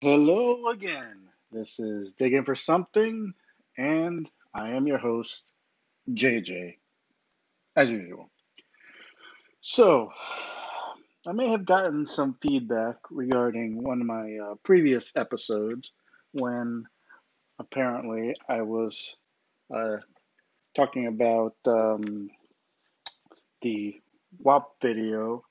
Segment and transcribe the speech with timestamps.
[0.00, 1.28] Hello again.
[1.52, 3.34] This is Digging for Something,
[3.76, 5.52] and I am your host,
[6.10, 6.78] JJ,
[7.76, 8.30] as usual.
[9.60, 10.10] So,
[11.26, 15.92] I may have gotten some feedback regarding one of my uh, previous episodes
[16.32, 16.86] when
[17.58, 19.16] apparently I was
[19.74, 19.98] uh,
[20.74, 22.30] talking about um,
[23.62, 24.00] the
[24.38, 25.44] WAP video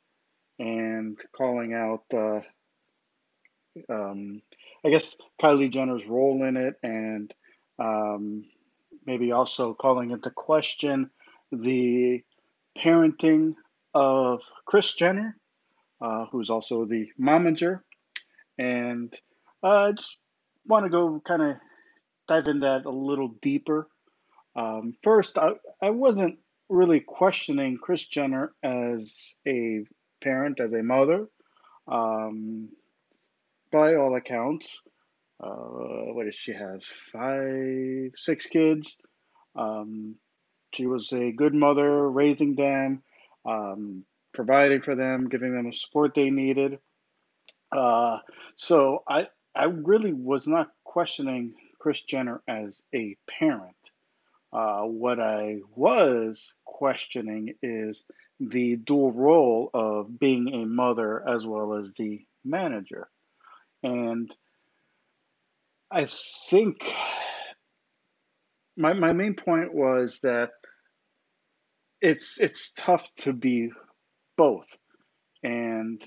[0.59, 2.41] and calling out, uh,
[3.89, 4.41] um,
[4.85, 7.33] I guess, Kylie Jenner's role in it and
[7.80, 8.45] um,
[9.05, 11.09] maybe also calling into question
[11.52, 12.23] the
[12.77, 13.55] parenting
[13.94, 15.38] of Kris Jenner
[16.03, 17.80] uh, who's also the momager.
[18.58, 19.13] And
[19.63, 20.17] uh, I just
[20.67, 21.55] want to go kind of
[22.27, 23.88] dive into that a little deeper.
[24.55, 26.39] Um, first, I, I wasn't
[26.70, 29.83] really questioning Kris Jenner as a
[30.23, 31.27] parent, as a mother.
[31.88, 32.69] Um,
[33.72, 34.81] by all accounts,
[35.42, 36.81] uh, what does she have?
[37.11, 38.95] Five, six kids.
[39.55, 40.16] Um,
[40.73, 43.03] she was a good mother, raising them.
[43.45, 46.80] Um, providing for them, giving them the support they needed.
[47.72, 48.20] Uh,
[48.55, 53.75] so I I really was not questioning Kris Jenner as a parent.
[54.53, 58.05] Uh, what I was questioning is
[58.39, 63.09] the dual role of being a mother as well as the manager.
[63.81, 64.31] And
[65.91, 66.07] I
[66.49, 66.85] think
[68.77, 70.49] my, my main point was that
[72.01, 73.71] it's it's tough to be
[74.37, 74.67] both.
[75.41, 76.03] And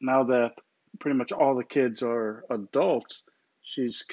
[0.00, 0.52] now that
[1.00, 3.22] pretty much all the kids are adults,
[3.66, 4.04] she's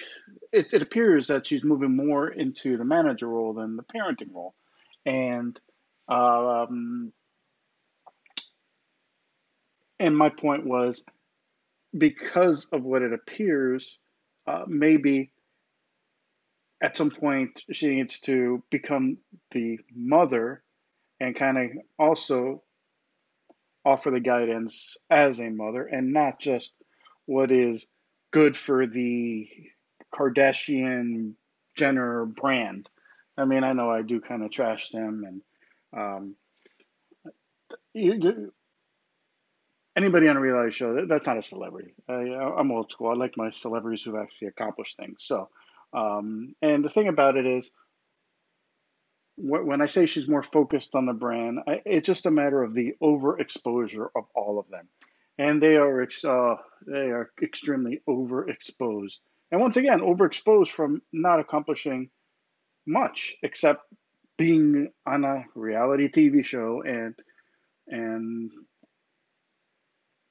[0.52, 4.54] it, it appears that she's moving more into the manager role than the parenting role.
[5.06, 5.60] And
[6.10, 7.14] um,
[10.00, 11.04] and my point was
[11.98, 13.98] because of what it appears,
[14.48, 15.32] uh, maybe
[16.82, 19.18] at some point she needs to become
[19.52, 20.64] the mother
[21.20, 22.64] and kind of also
[23.86, 26.74] offer the guidance as a mother and not just
[27.26, 27.86] what is
[28.34, 29.48] good for the
[30.14, 31.36] Kardashian
[31.78, 32.90] Jenner brand.
[33.38, 35.42] I mean, I know I do kind of trash them, and
[35.96, 36.36] um,
[37.94, 38.54] you, you,
[39.96, 41.94] anybody on a reality show that, that's not a celebrity.
[42.10, 43.10] I, am old school.
[43.10, 45.18] I like my celebrities who've actually accomplished things.
[45.20, 45.50] So,
[45.94, 47.72] um, and the thing about it is,
[49.36, 52.94] when I say she's more focused on the brand, it's just a matter of the
[53.02, 54.88] overexposure of all of them,
[55.38, 56.56] and they are uh,
[56.86, 59.14] they are extremely overexposed.
[59.52, 62.10] And once again, overexposed from not accomplishing
[62.86, 63.82] much except
[64.38, 67.16] being on a reality TV show and
[67.88, 68.52] and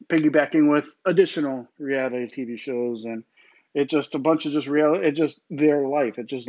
[0.08, 3.24] piggybacking with additional reality TV shows and
[3.74, 6.48] it's just a bunch of just reality it's just their life it just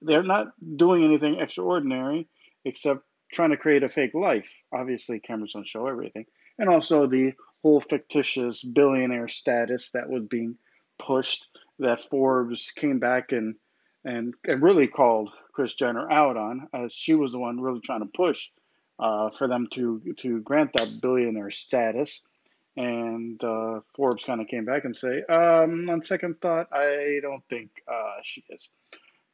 [0.00, 2.26] they're not doing anything extraordinary
[2.64, 4.50] except trying to create a fake life.
[4.72, 6.26] Obviously, cameras don't show everything.
[6.58, 7.32] And also the
[7.62, 10.56] whole fictitious billionaire status that was being
[10.98, 11.46] pushed
[11.78, 13.56] that Forbes came back and
[14.04, 18.06] and, and really called Kris Jenner out on, as she was the one really trying
[18.06, 18.48] to push
[18.98, 22.22] uh, for them to to grant that billionaire status.
[22.76, 27.42] And uh, Forbes kind of came back and say, um, on second thought, I don't
[27.50, 28.70] think uh, she is.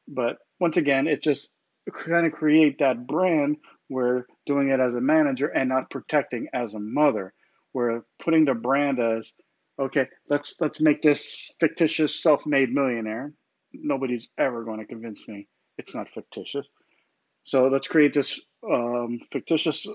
[0.09, 1.51] But once again, it just
[1.93, 3.59] kind of create that brand
[3.89, 7.35] where doing it as a manager and not protecting as a mother,
[7.75, 9.33] where putting the brand as
[9.79, 13.35] okay, let's let's make this fictitious self-made millionaire.
[13.73, 16.67] Nobody's ever going to convince me it's not fictitious.
[17.43, 19.87] So let's create this um, fictitious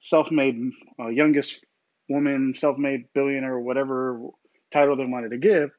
[0.00, 0.58] self-made
[0.98, 1.64] uh, youngest
[2.08, 4.20] woman, self-made billionaire, whatever
[4.72, 5.70] title they wanted to give,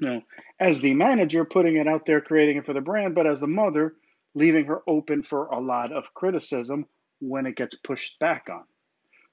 [0.00, 0.22] you know,
[0.58, 3.46] as the manager, putting it out there, creating it for the brand, but as a
[3.46, 3.94] mother,
[4.34, 6.86] leaving her open for a lot of criticism
[7.20, 8.64] when it gets pushed back on.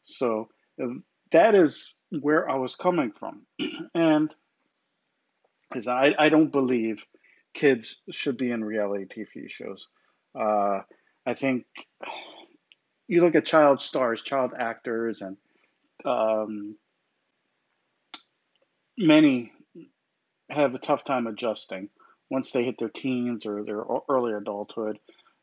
[0.03, 0.49] So
[1.31, 3.41] that is where I was coming from.
[3.93, 4.33] and
[5.75, 7.03] is I, I don't believe
[7.53, 9.87] kids should be in reality TV shows.
[10.37, 10.81] Uh,
[11.25, 11.65] I think
[13.07, 15.37] you look at child stars, child actors, and
[16.05, 16.75] um,
[18.97, 19.51] many
[20.49, 21.89] have a tough time adjusting
[22.29, 24.99] once they hit their teens or their early adulthood.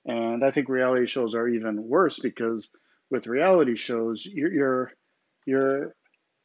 [0.07, 2.69] And I think reality shows are even worse because
[3.11, 4.93] with reality shows, you're, you're,
[5.47, 5.95] you're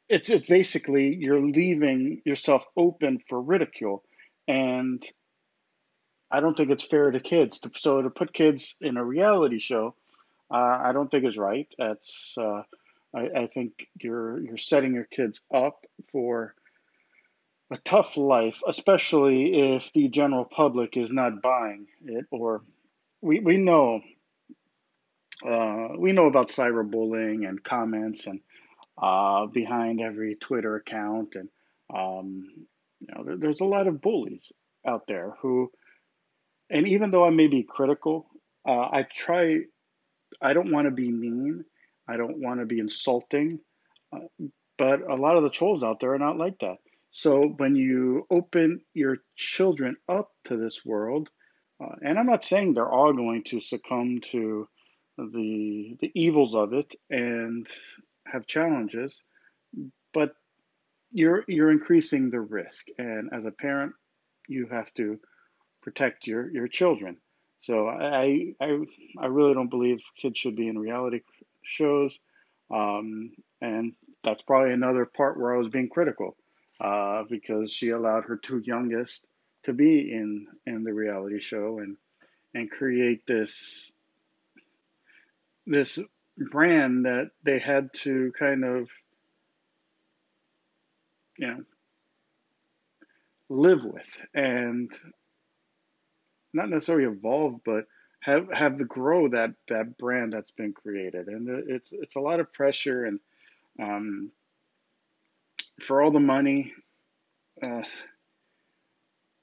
[0.10, 4.04] it's, it's basically you're leaving yourself open for ridicule.
[4.48, 5.06] And
[6.32, 7.60] I don't think it's fair to kids.
[7.62, 9.96] To, so to put kids in a reality show,
[10.52, 11.68] uh, I don't think is right.
[11.78, 12.64] That's uh,
[13.16, 16.56] I, I think you're you're setting your kids up for
[17.72, 22.26] a tough life, especially if the general public is not buying it.
[22.32, 22.64] Or
[23.22, 24.02] we we know
[25.48, 28.42] uh, we know about cyberbullying and comments and
[29.02, 31.50] uh, behind every Twitter account and
[31.94, 32.46] um,
[33.00, 34.52] you know there, there's a lot of bullies
[34.86, 35.72] out there who
[36.70, 38.28] and even though I may be critical,
[38.68, 39.60] uh, I try.
[40.42, 41.66] I don't want to be mean.
[42.08, 43.60] I don't want to be insulting.
[44.14, 44.20] Uh,
[44.78, 46.78] but a lot of the trolls out there are not like that.
[47.12, 51.30] So when you open your children up to this world,
[51.84, 54.68] uh, and I'm not saying they're all going to succumb to
[55.18, 57.68] the the evils of it and
[58.32, 59.22] have challenges,
[60.14, 60.34] but
[61.12, 62.88] you're you're increasing the risk.
[62.98, 63.94] And as a parent,
[64.48, 65.20] you have to
[65.82, 67.18] protect your your children.
[67.62, 68.80] So I I
[69.20, 71.22] I really don't believe kids should be in reality
[71.64, 72.18] shows,
[72.72, 73.32] um,
[73.62, 73.94] and
[74.24, 76.36] that's probably another part where I was being critical
[76.80, 79.26] uh, because she allowed her two youngest
[79.64, 81.98] to be in in the reality show and
[82.54, 83.92] and create this
[85.66, 86.00] this
[86.40, 88.90] brand that they had to kind of
[91.38, 91.64] you know
[93.50, 94.92] live with and
[96.54, 97.86] not necessarily evolve, but
[98.22, 102.40] have have to grow that that brand that's been created, and it's it's a lot
[102.40, 103.20] of pressure, and
[103.82, 104.32] um,
[105.82, 106.74] for all the money,
[107.62, 107.84] uh,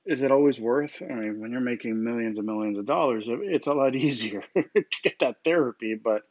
[0.05, 1.03] is it always worth?
[1.03, 4.85] I mean, when you're making millions and millions of dollars, it's a lot easier to
[5.03, 6.23] get that therapy, but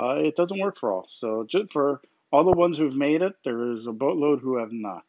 [0.00, 1.06] uh, it doesn't work for all.
[1.10, 2.00] So just for
[2.32, 5.04] all the ones who've made it, there is a boatload who have not,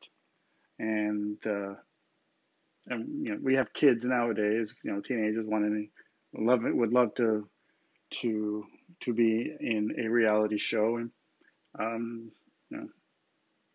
[0.79, 1.75] and uh,
[2.87, 5.89] and you know we have kids nowadays you know teenagers wanting
[6.33, 7.47] love it would love to
[8.11, 8.65] to
[9.01, 10.97] to be in a reality show.
[10.97, 11.11] And
[11.79, 12.31] um,
[12.69, 12.87] you know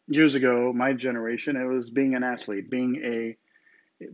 [0.08, 3.36] years ago my generation it was being an athlete being a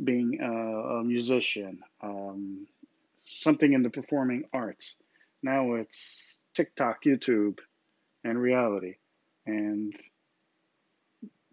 [0.05, 2.67] being a, a musician um,
[3.27, 4.95] something in the performing arts.
[5.43, 7.59] Now it's tiktok youtube
[8.25, 8.95] and reality
[9.47, 9.95] and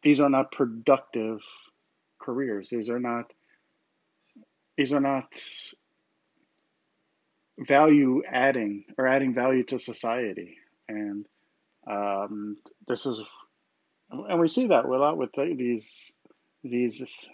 [0.01, 1.39] these are not productive
[2.19, 2.69] careers.
[2.69, 3.31] These are not
[4.77, 5.33] these are not
[7.57, 10.57] value adding or adding value to society.
[10.87, 11.25] And
[11.89, 12.57] um,
[12.87, 13.19] this is,
[14.09, 16.13] and we see that a lot with these
[16.63, 17.29] these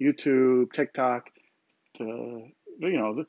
[0.00, 1.26] YouTube, TikTok.
[1.96, 2.04] To,
[2.78, 3.24] you know,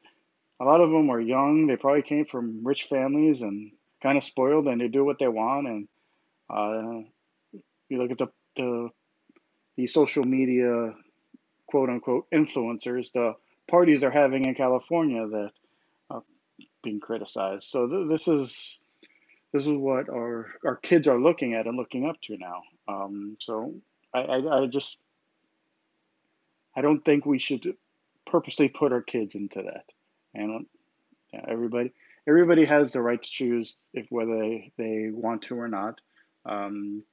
[0.61, 1.65] a lot of them are young.
[1.65, 3.71] They probably came from rich families and
[4.03, 5.67] kind of spoiled, and they do what they want.
[5.67, 5.87] And
[6.49, 7.09] uh,
[7.89, 8.89] you look at the the
[9.75, 10.93] the social media
[11.67, 13.33] quote unquote influencers, the
[13.67, 15.51] parties are having in California that
[16.11, 16.23] are
[16.83, 17.63] being criticized.
[17.63, 18.77] So th- this is
[19.53, 22.61] this is what our our kids are looking at and looking up to now.
[22.87, 23.73] Um, so
[24.13, 24.97] I, I, I just
[26.75, 27.75] I don't think we should
[28.27, 29.85] purposely put our kids into that.
[30.33, 30.65] And
[31.33, 31.91] yeah, everybody
[32.27, 35.99] everybody has the right to choose if whether they, want to or not.
[36.45, 37.03] Um,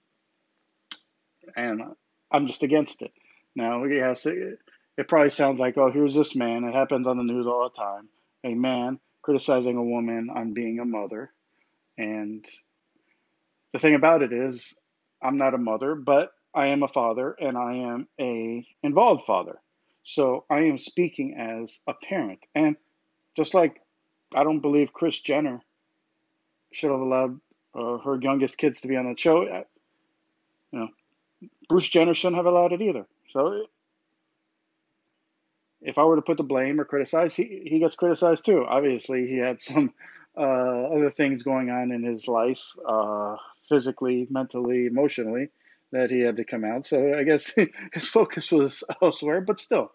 [1.56, 1.82] and
[2.30, 3.12] I'm just against it.
[3.56, 4.58] Now, yes, it,
[4.96, 6.64] it probably sounds like, oh, here's this man.
[6.64, 8.08] It happens on the news all the time.
[8.44, 11.32] A man criticizing a woman on being a mother.
[11.96, 12.44] And
[13.72, 14.74] the thing about it is,
[15.22, 19.58] I'm not a mother, but I am a father and I am a involved father.
[20.04, 22.40] So I am speaking as a parent.
[22.54, 22.76] And
[23.38, 23.80] just like
[24.34, 25.62] I don't believe Kris Jenner
[26.72, 27.40] should have allowed
[27.72, 29.62] uh, her youngest kids to be on the show, uh,
[30.72, 30.88] you know,
[31.68, 33.06] Bruce Jenner shouldn't have allowed it either.
[33.30, 33.66] So
[35.80, 38.66] if I were to put the blame or criticize, he, he gets criticized too.
[38.66, 39.94] Obviously, he had some
[40.36, 43.36] uh, other things going on in his life, uh,
[43.68, 45.50] physically, mentally, emotionally,
[45.92, 46.88] that he had to come out.
[46.88, 47.54] So I guess
[47.92, 49.92] his focus was elsewhere, but still,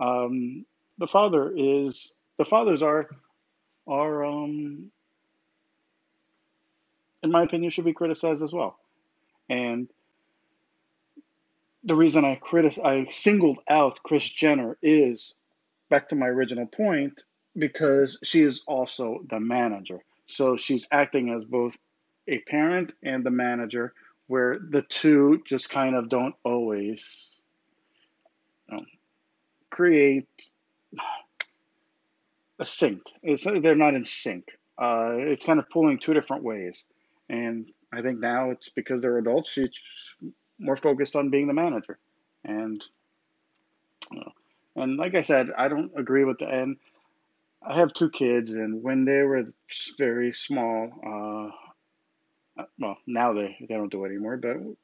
[0.00, 0.64] um,
[0.96, 3.08] the father is the fathers are
[3.86, 4.90] are um,
[7.22, 8.78] in my opinion should be criticized as well,
[9.48, 9.88] and
[11.84, 15.34] the reason I critic I singled out Kris Jenner is
[15.88, 17.22] back to my original point
[17.56, 20.00] because she is also the manager.
[20.26, 21.78] So she's acting as both
[22.28, 23.94] a parent and the manager,
[24.26, 27.40] where the two just kind of don't always
[28.68, 28.84] you know,
[29.70, 30.28] create
[32.64, 33.02] a.
[33.22, 34.48] It's, they're not in sync.
[34.76, 36.84] Uh, it's kind of pulling two different ways.
[37.28, 39.52] And I think now it's because they're adults.
[39.52, 39.68] She
[40.58, 41.98] more focused on being the manager,
[42.44, 42.82] and
[44.78, 46.76] And like I said, I don't agree with the end.
[47.62, 49.44] I have two kids, and when they were
[49.98, 51.52] very small,
[52.58, 54.76] uh, well, now they, they don't do it anymore, but when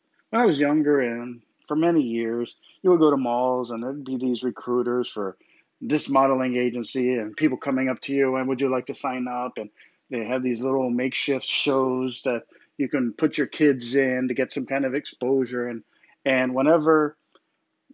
[0.43, 4.17] I was younger and for many years, you would go to malls and there'd be
[4.17, 5.37] these recruiters for
[5.81, 9.27] this modeling agency and people coming up to you and would you like to sign
[9.29, 9.59] up?
[9.59, 9.71] And
[10.11, 12.45] they have these little makeshift shows that
[12.77, 15.69] you can put your kids in to get some kind of exposure.
[15.69, 15.83] And,
[16.25, 17.17] and whenever,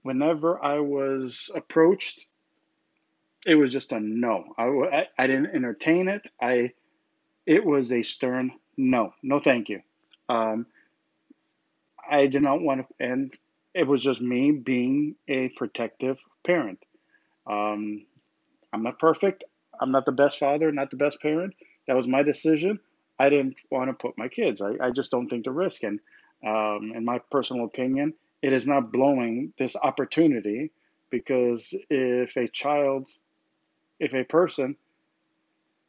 [0.03, 2.27] whenever I was approached,
[3.47, 4.55] it was just a no.
[4.59, 6.29] I, I, I didn't entertain it.
[6.41, 6.73] I,
[7.47, 9.83] it was a stern no, no, thank you.
[10.29, 10.67] Um,
[12.09, 13.37] I did not want to, and
[13.75, 16.79] it was just me being a protective parent.
[17.47, 18.07] Um,
[18.73, 19.45] I'm not perfect.
[19.81, 21.55] I'm not the best father, not the best parent.
[21.87, 22.81] That was my decision.
[23.19, 24.61] I didn't want to put my kids.
[24.61, 25.83] I, I just don't think the risk.
[25.83, 26.01] And
[26.47, 30.71] um, in my personal opinion, it is not blowing this opportunity
[31.11, 33.09] because if a child,
[33.99, 34.77] if a person,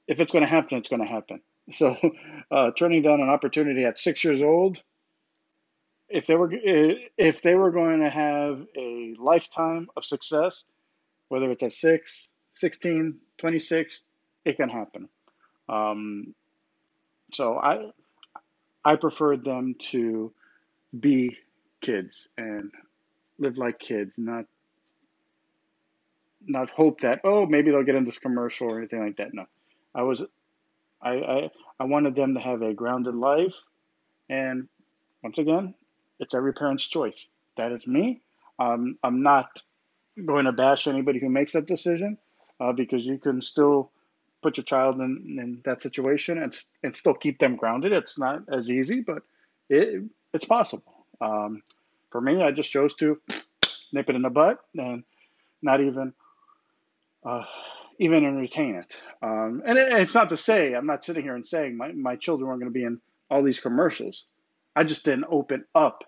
[0.08, 1.41] if it's going to happen, it's going to happen.
[1.74, 1.96] So
[2.51, 4.81] uh, turning down an opportunity at six years old
[6.10, 10.65] if they were if they were going to have a lifetime of success,
[11.32, 14.04] whether it's at 6, 16, 26,
[14.44, 15.08] it can happen.
[15.70, 16.36] Um,
[17.32, 17.92] so I
[18.84, 20.34] I preferred them to
[21.00, 21.38] be
[21.82, 22.72] kids and
[23.40, 24.46] live like kids, not
[26.46, 29.34] not hope that oh maybe they'll get in this commercial or anything like that.
[29.34, 29.46] No,
[29.96, 30.22] I was
[31.02, 33.56] I I, I wanted them to have a grounded life,
[34.30, 34.68] and
[35.24, 35.76] once again,
[36.20, 37.28] it's every parent's choice.
[37.58, 38.22] That is me.
[38.60, 39.62] Um, I'm not
[40.25, 42.18] going to bash anybody who makes that decision
[42.60, 43.91] uh, because you can still
[44.41, 47.91] put your child in, in that situation and, and still keep them grounded.
[47.94, 49.24] It's not as easy, but
[49.70, 50.03] it,
[50.34, 51.06] it's possible.
[51.20, 51.62] Um,
[52.10, 53.20] for me, I just chose to
[53.94, 55.03] nip it in the butt and
[55.62, 56.13] not even
[57.24, 57.44] uh,
[58.00, 58.96] even entertain it.
[59.22, 62.15] Um, and it, it's not to say I'm not sitting here and saying my, my
[62.15, 63.00] children are going to be in
[63.30, 64.25] all these commercials.
[64.75, 66.03] I just didn't open up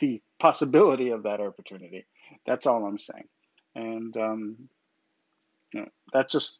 [0.00, 2.06] the possibility of that opportunity.
[2.46, 3.28] That's all I'm saying.
[3.74, 4.68] And um,
[5.72, 6.58] you know, that's just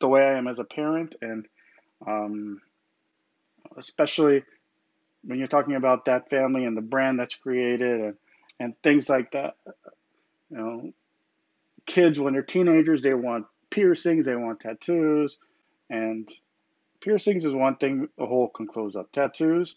[0.00, 1.46] the way I am as a parent, and
[2.06, 2.60] um,
[3.76, 4.44] especially
[5.24, 8.14] when you're talking about that family and the brand that's created and,
[8.60, 9.56] and things like that.
[10.50, 10.92] You know,
[11.86, 15.36] kids when they're teenagers, they want piercings, they want tattoos,
[15.90, 16.28] and
[17.00, 19.10] piercings is one thing the hole can close up.
[19.12, 19.74] Tattoos,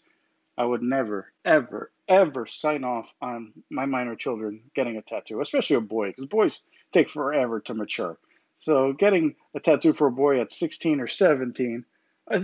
[0.56, 5.76] I would never, ever, ever sign off on my minor children getting a tattoo, especially
[5.76, 6.60] a boy, because boys
[6.92, 8.18] take forever to mature.
[8.58, 11.84] So getting a tattoo for a boy at 16 or 17,
[12.30, 12.40] uh,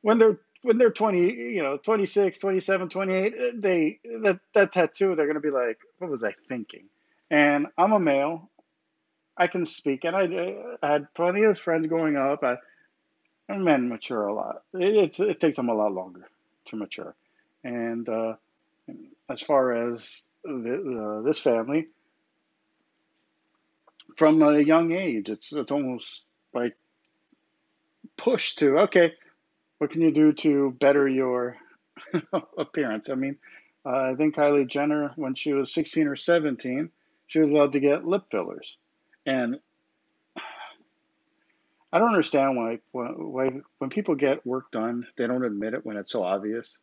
[0.00, 5.14] when they're when they're 20, you know, 26, 27, 28, uh, they that that tattoo
[5.14, 6.84] they're to be like, what was I thinking?
[7.30, 8.48] And I'm a male.
[9.36, 12.42] I can speak, and I, I had plenty of friends growing up.
[12.42, 12.56] I,
[13.48, 14.62] men mature a lot.
[14.74, 16.28] It, it, it takes them a lot longer
[16.66, 17.14] to mature.
[17.62, 18.34] And uh,
[19.28, 21.88] as far as the, uh, this family,
[24.16, 26.76] from a young age, it's it's almost like
[28.16, 29.14] push to okay,
[29.78, 31.56] what can you do to better your
[32.58, 33.10] appearance?
[33.10, 33.36] I mean,
[33.84, 36.90] uh, I think Kylie Jenner, when she was 16 or 17,
[37.26, 38.76] she was allowed to get lip fillers,
[39.26, 39.60] and
[41.92, 45.96] I don't understand why why when people get work done, they don't admit it when
[45.96, 46.78] it's so obvious.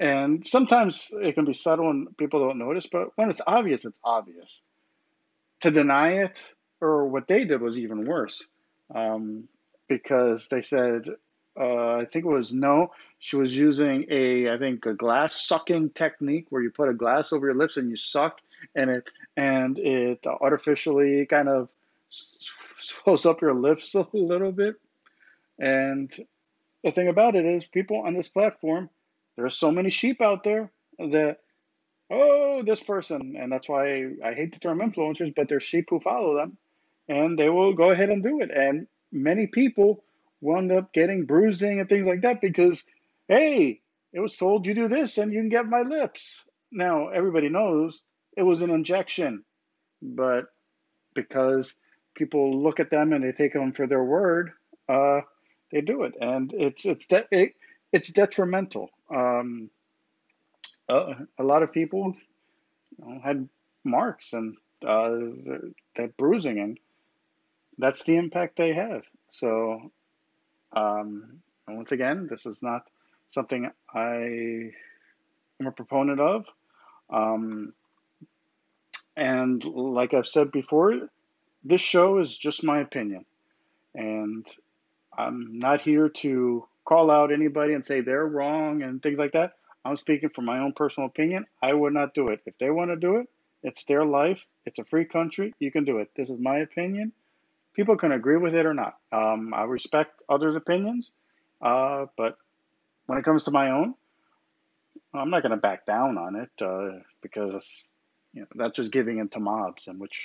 [0.00, 3.98] And sometimes it can be subtle and people don't notice, but when it's obvious, it's
[4.02, 4.60] obvious.
[5.60, 6.42] To deny it,
[6.80, 8.42] or what they did was even worse,
[8.94, 9.48] um,
[9.88, 11.08] because they said,
[11.58, 15.90] uh, I think it was no, she was using a, I think a glass sucking
[15.90, 18.40] technique where you put a glass over your lips and you suck,
[18.74, 19.04] and it
[19.36, 21.68] and it artificially kind of
[22.80, 24.74] swells up your lips a little bit.
[25.58, 26.12] And
[26.82, 28.90] the thing about it is, people on this platform
[29.36, 31.38] there are so many sheep out there that
[32.10, 36.00] oh this person and that's why I hate the term influencers but there's sheep who
[36.00, 36.56] follow them
[37.08, 38.50] and they will go ahead and do it.
[38.50, 40.04] And many people
[40.40, 42.84] wind up getting bruising and things like that because
[43.28, 43.80] hey
[44.12, 46.44] it was told you do this and you can get my lips.
[46.72, 48.00] Now everybody knows
[48.36, 49.44] it was an injection
[50.02, 50.46] but
[51.14, 51.74] because
[52.14, 54.52] people look at them and they take them for their word
[54.88, 55.20] uh,
[55.72, 56.14] they do it.
[56.20, 57.54] And it's it's de- it,
[57.92, 59.70] it's detrimental um,
[60.88, 62.14] a, a, lot of people
[62.98, 63.48] you know, had
[63.84, 64.56] marks and
[64.86, 65.18] uh,
[65.96, 66.78] that bruising, and
[67.78, 69.02] that's the impact they have.
[69.30, 69.90] So,
[70.72, 72.88] um, once again, this is not
[73.30, 74.72] something I
[75.60, 76.46] am a proponent of.
[77.10, 77.74] Um,
[79.16, 81.08] And like I've said before,
[81.62, 83.24] this show is just my opinion.
[83.94, 84.44] And
[85.16, 89.54] I'm not here to call out anybody and say they're wrong and things like that.
[89.84, 91.44] I'm speaking from my own personal opinion.
[91.62, 92.40] I would not do it.
[92.46, 93.28] If they want to do it,
[93.62, 94.44] it's their life.
[94.66, 95.54] It's a free country.
[95.58, 96.10] You can do it.
[96.16, 97.12] This is my opinion.
[97.74, 98.96] People can agree with it or not.
[99.12, 101.10] Um, I respect others' opinions,
[101.60, 102.38] uh, but
[103.06, 103.94] when it comes to my own,
[105.12, 107.66] I'm not going to back down on it uh, because
[108.32, 110.20] you know, that's just giving in to mobs, and which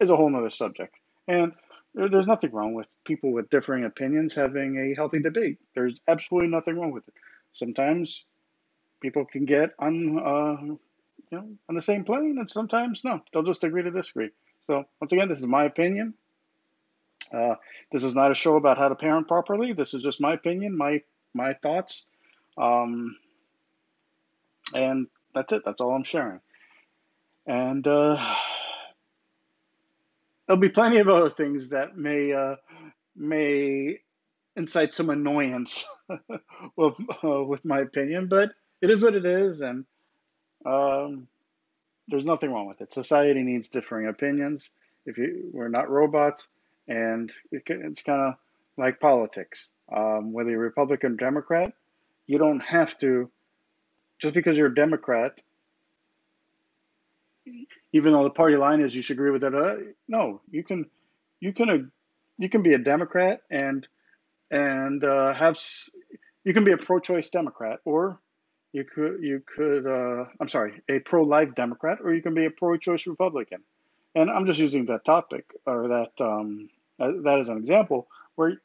[0.00, 0.94] is a whole other subject.
[1.28, 1.52] And
[1.94, 5.58] there's nothing wrong with people with differing opinions having a healthy debate.
[5.74, 7.14] There's absolutely nothing wrong with it.
[7.52, 8.24] Sometimes
[9.00, 10.78] people can get on, uh, you
[11.30, 13.20] know, on the same plane, and sometimes no.
[13.32, 14.30] They'll just agree to disagree.
[14.66, 16.14] So once again, this is my opinion.
[17.32, 17.56] Uh,
[17.92, 19.72] this is not a show about how to parent properly.
[19.72, 22.06] This is just my opinion, my my thoughts,
[22.56, 23.16] um,
[24.74, 25.62] and that's it.
[25.64, 26.40] That's all I'm sharing.
[27.46, 28.16] And uh,
[30.46, 32.56] there'll be plenty of other things that may uh,
[33.16, 33.98] may
[34.56, 35.86] incite some annoyance
[36.76, 39.84] with uh, with my opinion, but it is what it is, and
[40.66, 41.26] um,
[42.08, 42.92] there's nothing wrong with it.
[42.92, 44.70] Society needs differing opinions.
[45.06, 46.48] If you we're not robots,
[46.88, 48.34] and it, it's kind of
[48.76, 49.70] like politics.
[49.94, 51.72] Um, whether you're Republican or Democrat,
[52.26, 53.30] you don't have to
[54.18, 55.40] just because you're a Democrat
[57.94, 59.54] even though the party line is you should agree with that.
[59.54, 59.76] Uh,
[60.08, 60.84] no, you can,
[61.40, 61.78] you can, uh,
[62.36, 63.86] you can be a Democrat and
[64.50, 65.56] and uh, have
[66.42, 68.20] you can be a pro-choice Democrat, or
[68.72, 72.50] you could you could uh, I'm sorry, a pro-life Democrat, or you can be a
[72.50, 73.62] pro-choice Republican.
[74.16, 78.60] And I'm just using that topic or that um, uh, that as an example where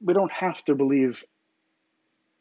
[0.00, 1.24] we don't have to believe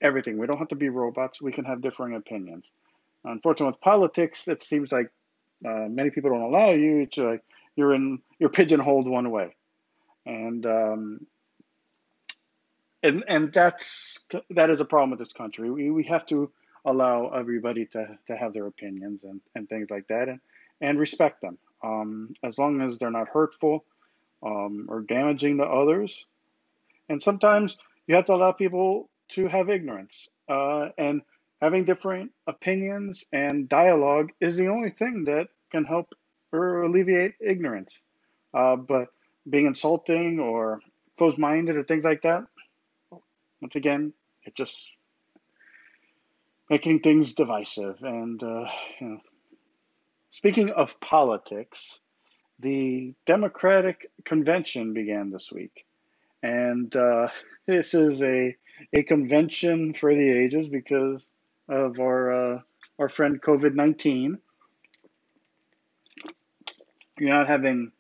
[0.02, 0.38] everything.
[0.38, 1.42] We don't have to be robots.
[1.42, 2.70] We can have differing opinions.
[3.24, 5.12] Unfortunately, with politics, it seems like
[5.66, 7.40] uh, many people don't allow you to.
[7.76, 8.20] You're in.
[8.40, 9.56] You're pigeonholed one way,
[10.26, 11.28] and um,
[13.04, 15.70] and and that's that is a problem with this country.
[15.70, 16.52] We we have to
[16.86, 20.40] allow everybody to to have their opinions and and things like that, and
[20.82, 21.58] and respect them.
[21.84, 23.86] Um, as long as they're not hurtful
[24.44, 26.26] um, or damaging to others.
[27.10, 30.28] And sometimes you have to allow people to have ignorance.
[30.50, 31.22] Uh, and
[31.62, 36.14] having different opinions and dialogue is the only thing that can help
[36.52, 38.00] or alleviate ignorance.
[38.54, 39.08] Uh, but
[39.50, 40.80] being insulting or
[41.18, 42.44] closed minded or things like that,
[43.62, 44.92] once again, it just
[46.70, 47.98] making things divisive.
[48.02, 48.66] And, uh,
[49.00, 49.20] you know,
[50.32, 52.00] speaking of politics,
[52.60, 55.86] the Democratic convention began this week.
[56.44, 57.30] And uh,
[57.68, 58.56] this is a,
[58.94, 61.26] a convention for the ages because
[61.70, 62.60] of our uh,
[63.00, 64.40] our friend COVID nineteen.
[67.20, 67.92] You're not having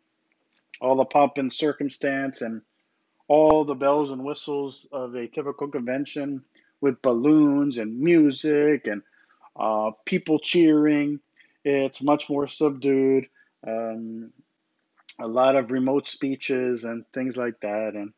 [0.80, 2.62] all the pomp and circumstance and
[3.28, 6.44] all the bells and whistles of a typical convention
[6.82, 9.02] with balloons and music and
[9.60, 11.20] uh, people cheering.
[11.66, 13.28] It's much more subdued.
[13.66, 14.32] Um,
[15.20, 17.94] a lot of remote speeches and things like that.
[17.96, 18.14] And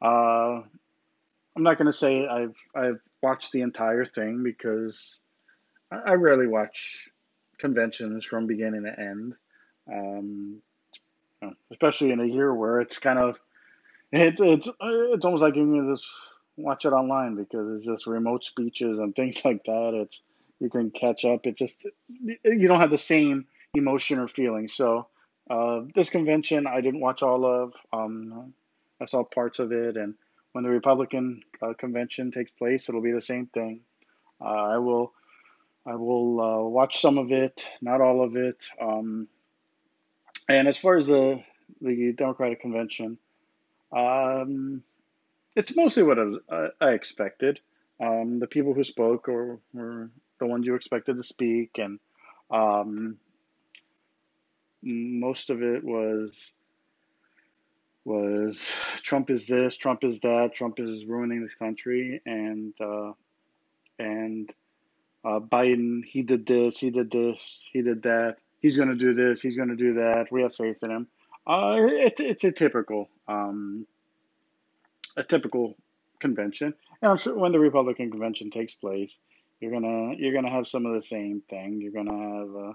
[0.00, 0.62] uh,
[1.54, 5.18] I'm not going to say I've I've watched the entire thing because
[5.90, 7.08] I rarely watch
[7.58, 9.34] conventions from beginning to end,
[9.92, 10.62] um,
[11.70, 13.38] especially in a year where it's kind of
[14.12, 16.06] it, it's it's almost like you can just
[16.56, 19.92] watch it online because it's just remote speeches and things like that.
[19.94, 20.20] It's
[20.60, 21.46] you can catch up.
[21.46, 21.78] It just
[22.08, 24.68] you don't have the same emotion or feeling.
[24.68, 25.08] So
[25.48, 27.72] uh, this convention I didn't watch all of.
[27.92, 28.54] Um,
[29.00, 30.14] I saw parts of it and
[30.52, 33.80] when the Republican uh, convention takes place, it'll be the same thing.
[34.40, 35.12] Uh, I will
[35.86, 38.66] I will uh, watch some of it, not all of it.
[38.80, 39.28] Um,
[40.48, 41.42] and as far as the
[41.80, 43.18] the Democratic convention,
[43.92, 44.82] um,
[45.56, 47.60] it's mostly what I, I expected.
[48.00, 51.98] Um, the people who spoke were, were, the ones you expected to speak, and
[52.50, 53.18] um,
[54.82, 56.52] most of it was
[58.04, 58.70] was
[59.02, 63.12] Trump is this, Trump is that, Trump is ruining this country, and uh,
[63.98, 64.50] and
[65.24, 68.36] uh, Biden he did this, he did this, he did that.
[68.60, 70.26] He's going to do this, he's going to do that.
[70.30, 71.06] We have faith in him.
[71.46, 73.86] Uh, it, it's a typical um,
[75.16, 75.76] a typical
[76.18, 79.18] convention, and I'm sure when the Republican convention takes place,
[79.60, 81.80] you're gonna you're gonna have some of the same thing.
[81.80, 82.74] You're gonna have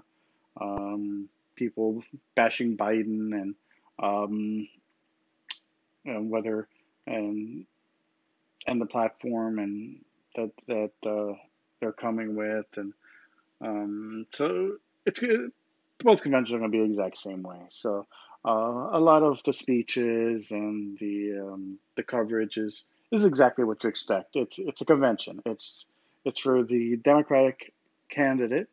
[0.60, 2.02] uh, um, people
[2.34, 3.54] bashing Biden and
[3.98, 4.68] um,
[6.06, 6.68] and whether
[7.06, 7.66] and
[8.66, 10.00] and the platform and
[10.36, 11.34] that that uh,
[11.80, 12.92] they're coming with and
[13.60, 15.52] um, so it's good.
[15.98, 17.60] both conventions are going to be the exact same way.
[17.70, 18.06] So
[18.44, 23.82] uh, a lot of the speeches and the um, the coverage is, is exactly what
[23.82, 24.36] you expect.
[24.36, 25.40] It's it's a convention.
[25.46, 25.86] It's
[26.24, 27.72] it's for the Democratic
[28.10, 28.68] candidate.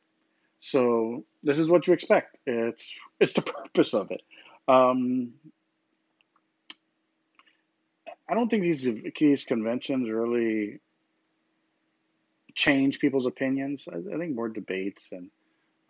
[0.59, 2.37] So this is what you expect.
[2.45, 4.21] It's it's the purpose of it.
[4.67, 5.33] Um,
[8.27, 8.87] I don't think these
[9.19, 10.79] these conventions really
[12.55, 13.87] change people's opinions.
[13.91, 15.29] I, I think more debates and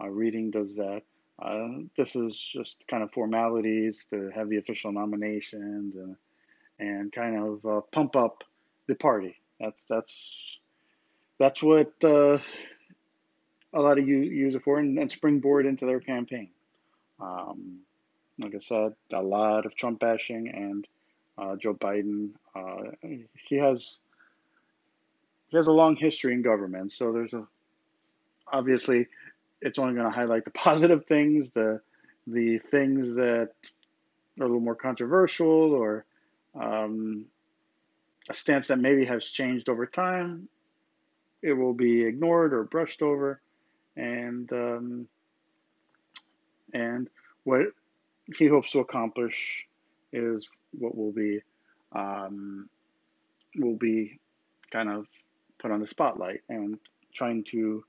[0.01, 1.03] uh, reading does that.
[1.41, 6.15] Uh, this is just kind of formalities to have the official nominations and
[6.79, 8.43] and kind of uh, pump up
[8.87, 9.35] the party.
[9.59, 10.59] That's that's
[11.39, 12.37] that's what uh,
[13.73, 16.49] a lot of you use it for, and, and springboard into their campaign.
[17.19, 17.79] Um,
[18.39, 20.87] like I said, a lot of Trump bashing and
[21.37, 22.29] uh, Joe Biden.
[22.55, 22.91] Uh,
[23.47, 24.01] he has
[25.49, 27.45] he has a long history in government, so there's a
[28.51, 29.07] obviously
[29.61, 31.81] it's only going to highlight the positive things, the
[32.27, 33.51] the things that
[34.39, 36.05] are a little more controversial or
[36.59, 37.25] um,
[38.29, 40.47] a stance that maybe has changed over time.
[41.41, 43.41] It will be ignored or brushed over,
[43.97, 45.07] and um,
[46.73, 47.09] and
[47.43, 47.67] what
[48.37, 49.67] he hopes to accomplish
[50.13, 51.41] is what will be
[51.93, 52.69] um,
[53.55, 54.19] will be
[54.71, 55.05] kind of
[55.59, 56.79] put on the spotlight and
[57.13, 57.83] trying to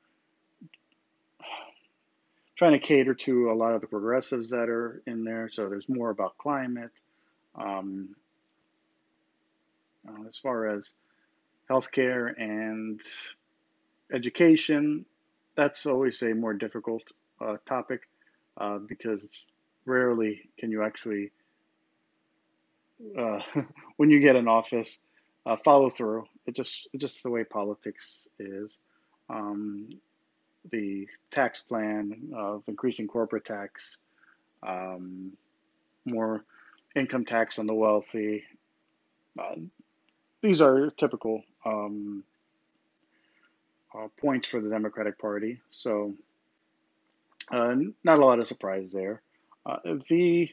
[2.56, 5.48] trying to cater to a lot of the progressives that are in there.
[5.48, 6.92] So there's more about climate.
[7.56, 8.14] Um,
[10.08, 10.92] uh, as far as
[11.68, 13.00] healthcare and
[14.12, 15.04] education,
[15.56, 17.02] that's always a more difficult
[17.40, 18.02] uh, topic
[18.58, 19.26] uh, because
[19.86, 21.32] rarely can you actually,
[23.18, 23.40] uh,
[23.96, 24.98] when you get in office,
[25.46, 26.24] uh, follow through.
[26.46, 28.80] It just just the way politics is.
[29.28, 29.88] Um,
[30.70, 33.98] the tax plan of increasing corporate tax,
[34.66, 35.32] um,
[36.04, 36.44] more
[36.94, 38.44] income tax on the wealthy.
[39.38, 39.56] Uh,
[40.40, 42.24] these are typical um,
[43.96, 45.60] uh, points for the Democratic Party.
[45.70, 46.14] So,
[47.50, 49.22] uh, not a lot of surprise there.
[49.66, 50.48] Uh, the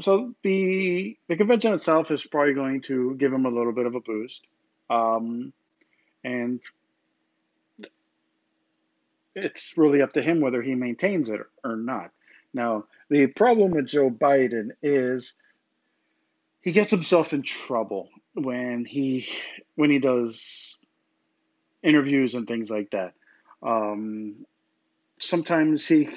[0.00, 3.94] so the the convention itself is probably going to give him a little bit of
[3.94, 4.46] a boost,
[4.90, 5.52] um,
[6.24, 6.60] and
[9.34, 12.10] it's really up to him whether he maintains it or not.
[12.52, 15.34] Now, the problem with Joe Biden is
[16.62, 19.28] he gets himself in trouble when he
[19.76, 20.76] when he does
[21.82, 23.14] interviews and things like that.
[23.62, 24.46] Um,
[25.20, 26.08] sometimes he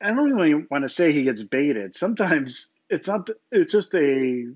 [0.00, 1.96] I don't really want to say he gets baited.
[1.96, 4.46] Sometimes it's not it's just a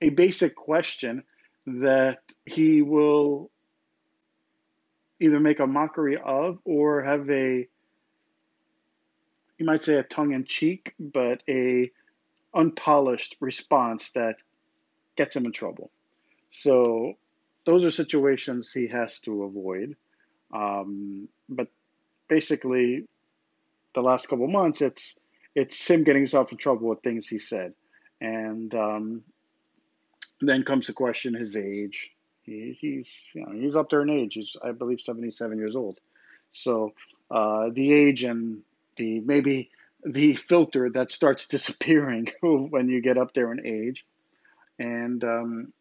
[0.00, 1.22] a basic question
[1.66, 3.50] that he will
[5.20, 7.66] either make a mockery of or have a
[9.58, 11.90] you might say a tongue in cheek, but a
[12.52, 14.36] unpolished response that
[15.16, 15.90] gets him in trouble.
[16.50, 17.14] So
[17.64, 19.96] those are situations he has to avoid.
[20.52, 21.68] Um, but
[22.28, 23.06] basically,
[23.94, 25.14] the last couple months, it's
[25.54, 27.74] it's him getting himself in trouble with things he said,
[28.20, 29.22] and um,
[30.40, 32.10] then comes the question his age,
[32.44, 34.34] he, he's you know he's up there in age.
[34.34, 35.98] He's I believe 77 years old.
[36.52, 36.92] So
[37.30, 38.62] uh, the age and
[38.96, 39.70] the maybe
[40.04, 44.04] the filter that starts disappearing when you get up there in age,
[44.78, 45.72] and um,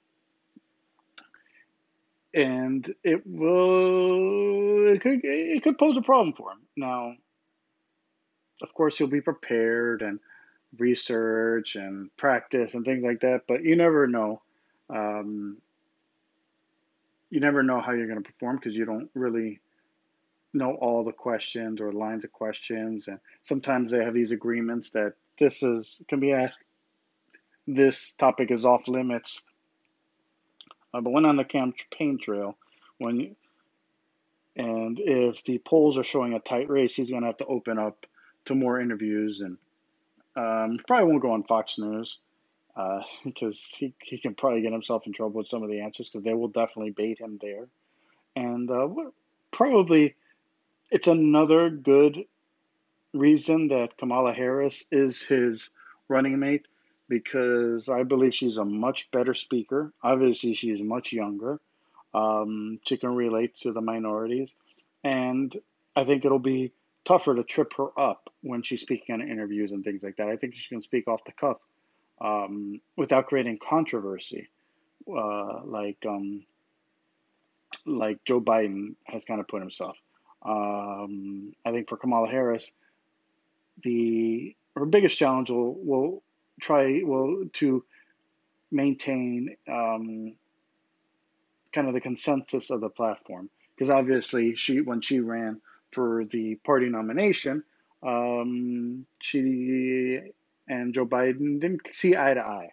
[2.33, 6.59] and it will it could it could pose a problem for him.
[6.75, 7.13] Now,
[8.61, 10.19] of course, you'll be prepared and
[10.77, 14.41] research and practice and things like that, but you never know.
[14.89, 15.57] Um,
[17.29, 19.59] you never know how you're going to perform because you don't really
[20.53, 25.13] know all the questions or lines of questions and sometimes they have these agreements that
[25.39, 26.59] this is can be asked
[27.67, 29.41] this topic is off limits
[30.93, 32.55] uh, but when on the campaign trail
[32.99, 33.35] when
[34.55, 37.79] and if the polls are showing a tight race he's going to have to open
[37.79, 38.05] up
[38.45, 39.57] to more interviews and
[40.35, 42.19] um, probably won't go on fox news
[42.75, 46.09] uh, because he, he can probably get himself in trouble with some of the answers
[46.09, 47.67] because they will definitely bait him there.
[48.35, 48.87] And uh,
[49.51, 50.15] probably
[50.89, 52.25] it's another good
[53.13, 55.69] reason that Kamala Harris is his
[56.07, 56.65] running mate
[57.07, 59.93] because I believe she's a much better speaker.
[60.01, 61.59] Obviously, she's much younger.
[62.13, 64.55] Um, she can relate to the minorities.
[65.03, 65.55] And
[65.95, 66.71] I think it'll be
[67.05, 70.29] tougher to trip her up when she's speaking on interviews and things like that.
[70.29, 71.57] I think she can speak off the cuff
[72.21, 74.49] um, without creating controversy,
[75.07, 76.45] uh, like um,
[77.85, 79.97] like Joe Biden has kind of put himself.
[80.43, 82.71] Um, I think for Kamala Harris,
[83.83, 86.23] the her biggest challenge will will
[86.59, 87.83] try will to
[88.71, 90.33] maintain um,
[91.71, 95.59] kind of the consensus of the platform because obviously she when she ran
[95.93, 97.63] for the party nomination,
[98.01, 100.19] um, she
[100.67, 102.71] and Joe Biden didn't see eye to eye.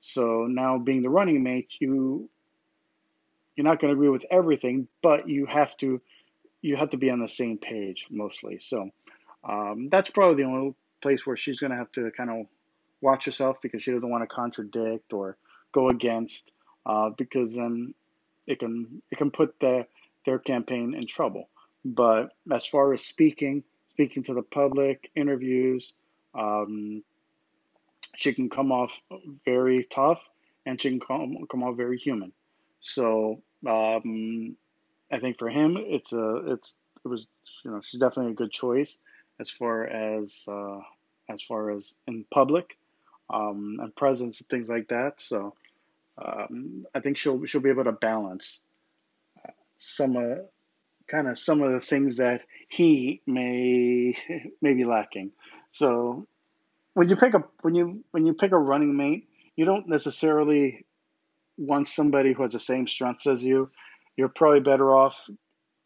[0.00, 2.28] So now being the running mate, you
[3.56, 6.00] you're not going to agree with everything, but you have to
[6.62, 8.58] you have to be on the same page mostly.
[8.58, 8.90] So
[9.44, 12.46] um, that's probably the only place where she's going to have to kind of
[13.00, 15.36] watch herself because she doesn't want to contradict or
[15.72, 16.50] go against
[16.86, 17.94] uh, because then
[18.46, 19.86] it can it can put the,
[20.24, 21.48] their campaign in trouble.
[21.84, 25.94] But as far as speaking, speaking to the public, interviews,
[26.34, 27.02] um,
[28.16, 28.98] she can come off
[29.44, 30.20] very tough
[30.64, 32.32] and she can come, come off very human.
[32.80, 34.56] So um,
[35.10, 37.26] I think for him, it's a it's it was
[37.64, 38.96] you know she's definitely a good choice
[39.40, 40.80] as far as uh,
[41.28, 42.76] as far as in public
[43.30, 45.20] um, and presence and things like that.
[45.20, 45.54] So
[46.18, 48.60] um, I think she'll she'll be able to balance
[49.46, 50.42] uh, some uh,
[51.08, 54.16] kind of some of the things that he may
[54.62, 55.32] may be lacking.
[55.70, 56.26] So
[56.94, 60.84] when you pick a when you when you pick a running mate, you don't necessarily
[61.56, 63.70] want somebody who has the same strengths as you.
[64.16, 65.28] You're probably better off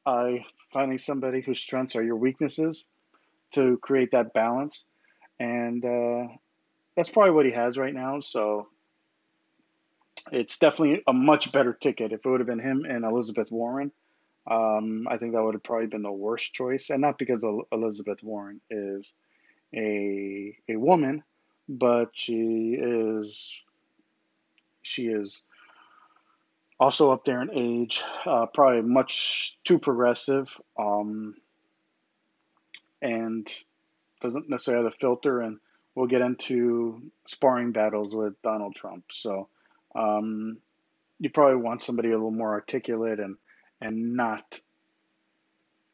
[0.04, 0.32] uh,
[0.72, 2.84] finding somebody whose strengths are your weaknesses
[3.52, 4.84] to create that balance.
[5.38, 6.32] And uh,
[6.96, 8.20] that's probably what he has right now.
[8.20, 8.68] So
[10.32, 12.12] it's definitely a much better ticket.
[12.12, 13.92] If it would have been him and Elizabeth Warren,
[14.46, 16.90] um, I think that would have probably been the worst choice.
[16.90, 19.12] And not because Elizabeth Warren is
[19.74, 21.22] a a woman,
[21.68, 23.52] but she is
[24.82, 25.40] she is
[26.78, 31.34] also up there in age, uh, probably much too progressive, um,
[33.02, 33.48] and
[34.20, 35.40] doesn't necessarily have the filter.
[35.40, 35.58] And
[35.94, 39.04] we'll get into sparring battles with Donald Trump.
[39.10, 39.48] So
[39.94, 40.58] um,
[41.18, 43.36] you probably want somebody a little more articulate and
[43.80, 44.60] and not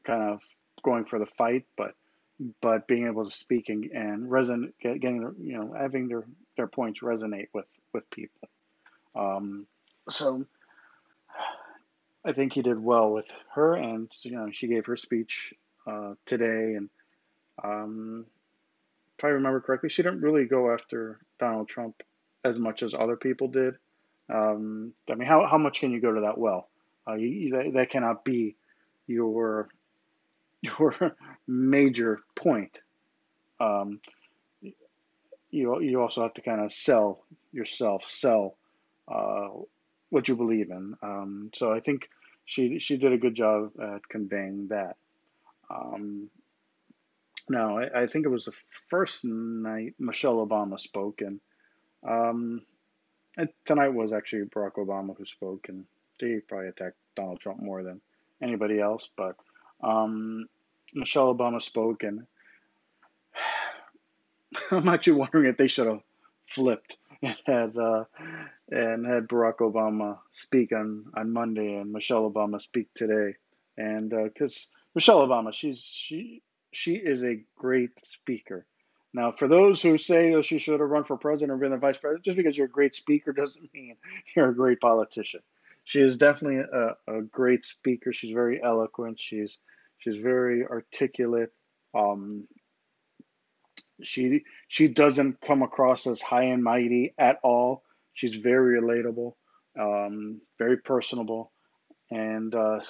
[0.05, 0.40] kind of
[0.83, 1.95] going for the fight, but
[2.61, 6.25] but being able to speak and, and resonate, getting you know having their
[6.57, 8.49] their points resonate with with people.
[9.14, 9.66] Um,
[10.09, 10.47] so
[12.25, 15.55] I think he did well with her, and you know she gave her speech
[15.87, 16.88] uh, today, and
[17.62, 18.27] um,
[19.18, 22.03] if I remember correctly, she didn't really go after Donald Trump
[22.45, 23.75] as much as other people did.
[24.33, 26.68] Um, I mean, how how much can you go to that well?
[27.08, 28.56] Uh, you, that, that cannot be
[29.06, 29.68] your
[30.62, 32.78] your major point.
[33.60, 34.00] Um,
[35.50, 38.56] you you also have to kind of sell yourself, sell
[39.08, 39.48] uh,
[40.10, 40.94] what you believe in.
[41.02, 42.08] Um, so I think
[42.44, 44.96] she she did a good job at conveying that.
[45.70, 46.30] Um,
[47.48, 48.52] now I, I, think it was the
[48.88, 51.40] first night Michelle Obama spoke, and,
[52.06, 52.62] um,
[53.36, 55.86] and tonight was actually Barack Obama who spoke, and
[56.22, 58.00] he probably attacked Donald Trump more than
[58.42, 59.37] anybody else, but
[59.82, 60.46] um,
[60.94, 62.26] Michelle Obama spoke, and
[64.70, 66.02] I'm actually wondering if they should have
[66.46, 68.04] flipped and had uh,
[68.70, 73.37] and had Barack Obama speak on, on Monday and Michelle Obama speak today,
[73.76, 78.66] and because uh, Michelle Obama, she's she she is a great speaker.
[79.14, 81.78] Now, for those who say oh, she should have run for president or been a
[81.78, 83.96] vice president, just because you're a great speaker doesn't mean
[84.37, 85.40] you're a great politician.
[85.85, 88.12] She is definitely a, a great speaker.
[88.12, 89.21] She's very eloquent.
[89.21, 89.59] She's
[89.99, 91.51] she's very articulate.
[91.95, 92.47] Um,
[94.03, 97.83] she she doesn't come across as high and mighty at all.
[98.12, 99.35] She's very relatable,
[99.79, 101.53] um, very personable,
[102.11, 102.81] and uh,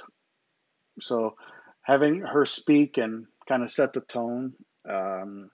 [1.01, 1.37] so
[1.83, 4.55] having her speak and kind of set the tone.
[4.89, 5.51] Um,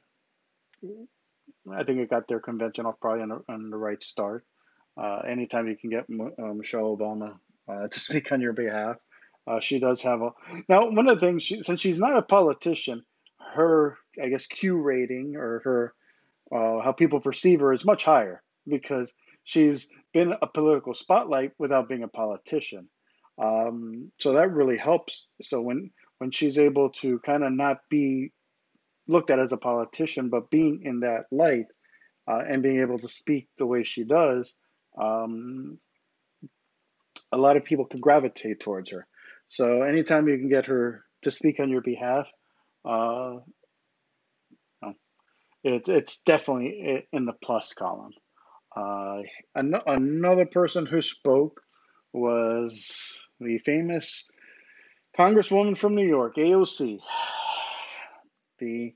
[1.70, 4.44] I think it got their convention off probably on, on the right start.
[4.98, 8.96] Uh, anytime you can get uh, Michelle Obama uh, to speak on your behalf,
[9.46, 10.30] uh, she does have a.
[10.68, 13.04] Now, one of the things, she, since she's not a politician,
[13.54, 15.94] her, I guess, Q rating or her,
[16.52, 19.12] uh, how people perceive her is much higher because
[19.44, 22.88] she's been a political spotlight without being a politician.
[23.40, 25.26] Um, so that really helps.
[25.40, 28.32] So when when she's able to kind of not be
[29.06, 31.66] looked at as a politician, but being in that light
[32.30, 34.54] uh, and being able to speak the way she does,
[35.00, 35.78] um,
[37.32, 39.06] a lot of people can gravitate towards her.
[39.48, 42.26] So anytime you can get her to speak on your behalf,
[42.84, 43.38] uh,
[45.64, 48.12] it, it's definitely in the plus column.
[48.76, 49.22] Uh,
[49.54, 51.60] an- another person who spoke
[52.12, 54.24] was the famous
[55.18, 57.00] Congresswoman from New York, AOC,
[58.58, 58.94] the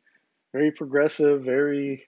[0.53, 2.07] very progressive, very,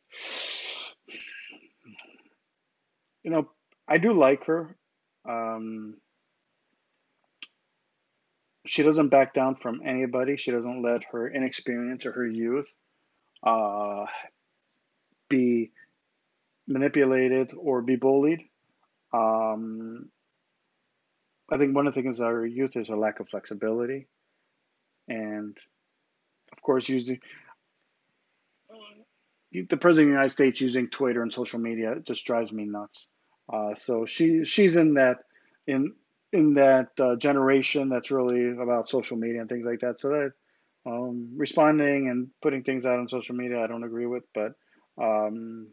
[3.22, 3.48] you know,
[3.86, 4.76] I do like her.
[5.28, 5.96] Um,
[8.66, 10.36] she doesn't back down from anybody.
[10.36, 12.72] She doesn't let her inexperience or her youth
[13.42, 14.06] uh,
[15.28, 15.72] be
[16.66, 18.40] manipulated or be bullied.
[19.12, 20.08] Um,
[21.50, 24.06] I think one of the things that our youth is a lack of flexibility,
[25.08, 25.56] and
[26.52, 27.20] of course, using
[29.52, 33.08] the president of the United States using Twitter and social media just drives me nuts.
[33.52, 35.18] Uh, so she she's in that
[35.66, 35.92] in
[36.32, 40.00] in that uh, generation that's really about social media and things like that.
[40.00, 40.32] So that
[40.86, 44.52] um, responding and putting things out on social media, I don't agree with, but
[45.00, 45.68] um,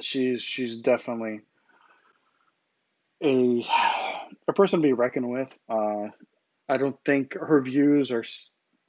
[0.00, 1.40] she's she's definitely
[3.22, 3.66] a
[4.46, 5.58] a person to be reckoned with.
[5.68, 6.08] Uh,
[6.68, 8.24] I don't think her views are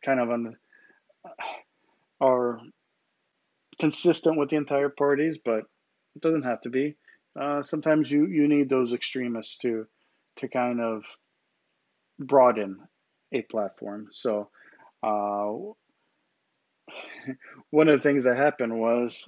[0.03, 0.57] kind of on
[2.21, 2.59] are
[3.79, 5.63] consistent with the entire parties, but
[6.15, 6.95] it doesn't have to be.
[7.39, 9.87] Uh, sometimes you you need those extremists to
[10.37, 11.03] to kind of
[12.19, 12.79] broaden
[13.31, 14.07] a platform.
[14.11, 14.49] So,
[15.03, 15.53] uh,
[17.69, 19.27] one of the things that happened was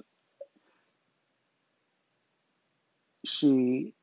[3.24, 3.94] she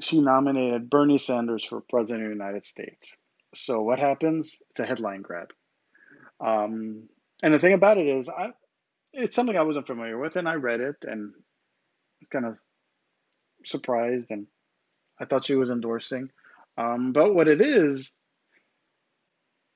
[0.00, 3.14] she nominated Bernie Sanders for president of the United States.
[3.54, 4.58] So what happens?
[4.70, 5.48] It's a headline grab.
[6.40, 7.08] Um,
[7.42, 8.50] and the thing about it is, I
[9.12, 11.32] it's something I wasn't familiar with, and I read it and
[12.30, 12.56] kind of
[13.64, 14.46] surprised and
[15.20, 16.30] I thought she was endorsing.
[16.78, 18.12] Um, but what it is,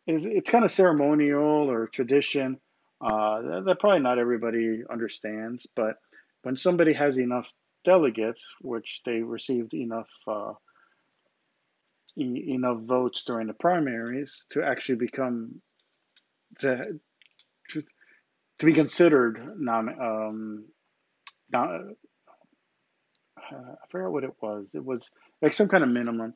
[0.07, 2.59] is it's kind of ceremonial or tradition
[3.01, 5.67] uh, that, that probably not everybody understands.
[5.77, 5.97] But
[6.43, 7.47] when somebody has enough
[7.85, 10.53] delegates, which they received enough uh,
[12.17, 15.61] e- enough votes during the primaries to actually become
[16.61, 16.99] to
[17.71, 17.83] to,
[18.59, 20.65] to be considered nom- um,
[23.51, 24.71] I forgot what it was.
[24.75, 25.11] It was
[25.43, 26.35] like some kind of minimum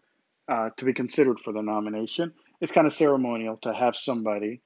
[0.49, 2.33] uh, to be considered for the nomination.
[2.61, 4.63] It's kind of ceremonial to have somebody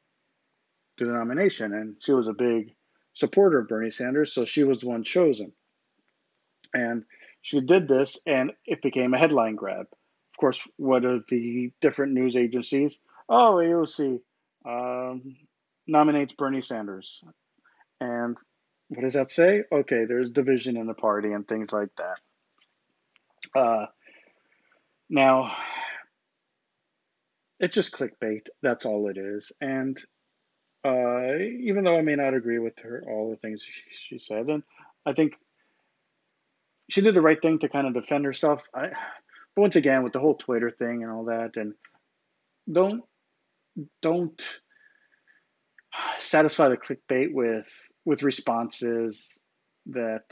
[0.97, 2.75] do the nomination, and she was a big
[3.15, 5.53] supporter of Bernie Sanders, so she was the one chosen.
[6.75, 7.05] And
[7.43, 9.87] she did this, and it became a headline grab.
[9.91, 12.99] Of course, what are the different news agencies?
[13.29, 14.21] Oh, AOC
[14.65, 15.37] um,
[15.87, 17.23] nominates Bernie Sanders.
[18.01, 18.37] And
[18.89, 19.65] what does that say?
[19.71, 22.19] Okay, there's division in the party and things like that.
[23.55, 23.87] Uh,
[25.11, 25.53] now,
[27.61, 28.49] it's just clickbait.
[28.63, 29.53] That's all it is.
[29.61, 30.03] And
[30.85, 34.63] uh, even though I may not agree with her, all the things she said, and
[35.07, 35.35] I think
[36.91, 38.63] she did the right thing to kind of defend herself.
[38.75, 38.89] I,
[39.55, 41.75] but once again, with the whole Twitter thing and all that, and
[42.71, 43.03] don't
[44.01, 44.43] don't
[46.21, 47.67] satisfy the clickbait with
[48.05, 49.39] with responses
[49.87, 50.25] that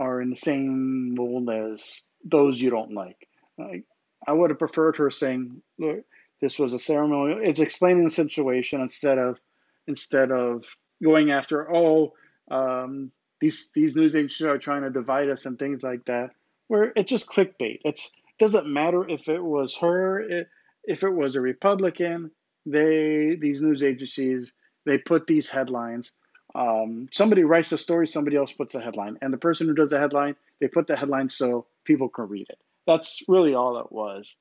[0.00, 3.28] are in the same mold as those you don't like.
[3.58, 3.82] I,
[4.26, 6.04] I would have preferred her saying, "Look,
[6.40, 9.38] this was a ceremony." It's explaining the situation instead of
[9.86, 10.64] instead of
[11.02, 12.14] going after, "Oh,
[12.50, 16.30] um, these these news agencies are trying to divide us and things like that."
[16.68, 17.80] Where it's just clickbait.
[17.84, 20.48] It's doesn't matter if it was her, it,
[20.84, 22.30] if it was a Republican.
[22.66, 24.52] They these news agencies
[24.86, 26.12] they put these headlines
[26.54, 29.90] um, somebody writes a story, somebody else puts a headline, and the person who does
[29.90, 32.58] the headline, they put the headline so people can read it.
[32.86, 34.34] That's really all it was.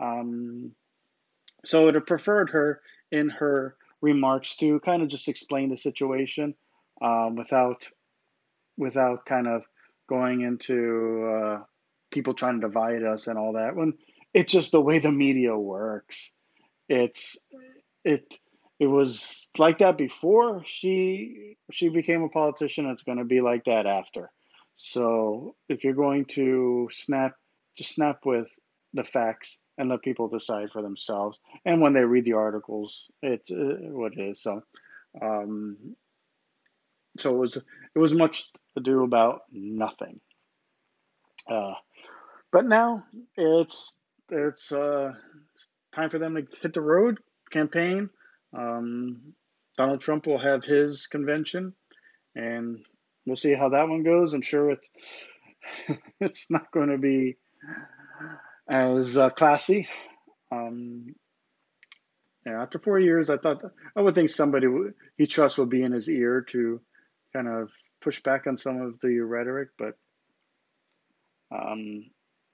[0.00, 0.72] Um,
[1.64, 5.76] so I would have preferred her in her remarks to kind of just explain the
[5.76, 6.54] situation
[7.00, 7.88] um, without
[8.76, 9.64] without kind of
[10.08, 11.62] going into uh,
[12.10, 13.76] people trying to divide us and all that.
[13.76, 13.94] When
[14.34, 16.32] it's just the way the media works,
[16.88, 17.36] it's
[18.04, 18.38] it
[18.80, 23.64] it was like that before she she became a politician it's going to be like
[23.64, 24.30] that after.
[24.74, 27.32] So if you're going to snap
[27.76, 28.46] just snap with
[28.92, 31.38] the facts and let people decide for themselves.
[31.64, 34.62] And when they read the articles it's uh, what it is so
[35.22, 35.96] um,
[37.16, 38.46] so it was it was much
[38.76, 40.20] ado about nothing.
[41.48, 41.74] Uh,
[42.50, 43.04] but now
[43.36, 43.96] it's
[44.30, 45.12] it's uh,
[45.94, 47.18] time for them to hit the road
[47.52, 48.10] campaign
[48.56, 49.34] um,
[49.76, 51.74] Donald Trump will have his convention,
[52.34, 52.78] and
[53.26, 54.34] we'll see how that one goes.
[54.34, 54.88] I'm sure it's
[56.20, 57.36] it's not going to be
[58.68, 59.88] as uh, classy.
[60.52, 61.14] Um,
[62.46, 63.62] yeah, after four years, I thought
[63.96, 64.66] I would think somebody
[65.16, 66.80] he trusts will be in his ear to
[67.32, 67.70] kind of
[68.02, 69.94] push back on some of the rhetoric, but
[71.50, 72.04] um,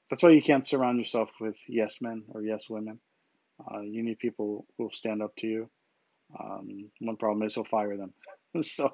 [0.09, 3.01] that's why you can't surround yourself with yes men or yes women.
[3.61, 5.71] Uh, you need people who will stand up to you.
[6.39, 8.13] Um, one problem is he'll fire them.
[8.63, 8.93] so,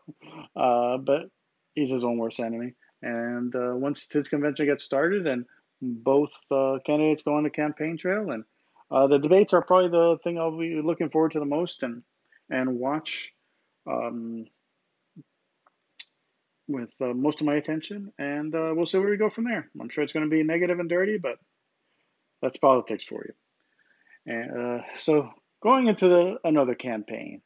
[0.56, 1.22] uh, but
[1.74, 2.74] he's his own worst enemy.
[3.02, 5.44] And uh, once his convention gets started and
[5.80, 8.44] both uh, candidates go on the campaign trail, and
[8.90, 12.02] uh, the debates are probably the thing I'll be looking forward to the most and
[12.48, 13.32] and watch
[13.86, 14.46] um,
[16.68, 18.12] with uh, most of my attention.
[18.18, 19.68] And uh, we'll see where we go from there.
[19.78, 21.38] I'm sure it's going to be negative and dirty, but
[22.40, 23.34] that's politics for you.
[24.32, 25.30] And so
[25.66, 27.42] going into the, another campaign,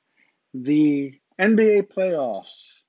[0.53, 2.83] the NBA playoffs,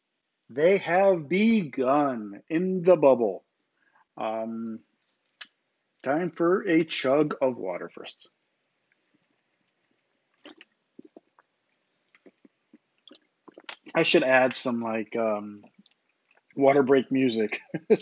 [0.50, 3.46] they have begun in the bubble.
[4.18, 4.80] Um,
[6.04, 8.28] time for a chug of water first.
[13.96, 15.62] I should add some like um,
[16.58, 17.62] water break music,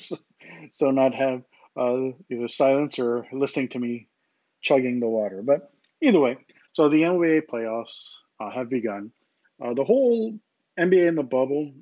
[0.72, 1.44] so, not have
[1.78, 4.08] uh, either silence or listening to me
[4.64, 5.44] chugging the water.
[5.44, 5.72] But
[6.02, 6.38] either way,
[6.80, 9.12] so the NBA playoffs uh, have begun.
[9.62, 10.40] Uh, the whole
[10.80, 11.74] NBA in the bubble,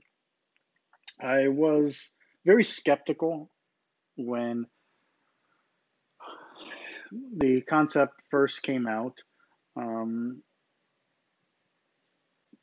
[1.22, 2.10] I was
[2.44, 3.52] very skeptical
[4.16, 4.66] when
[7.12, 9.22] the concept first came out.
[9.76, 10.42] Um,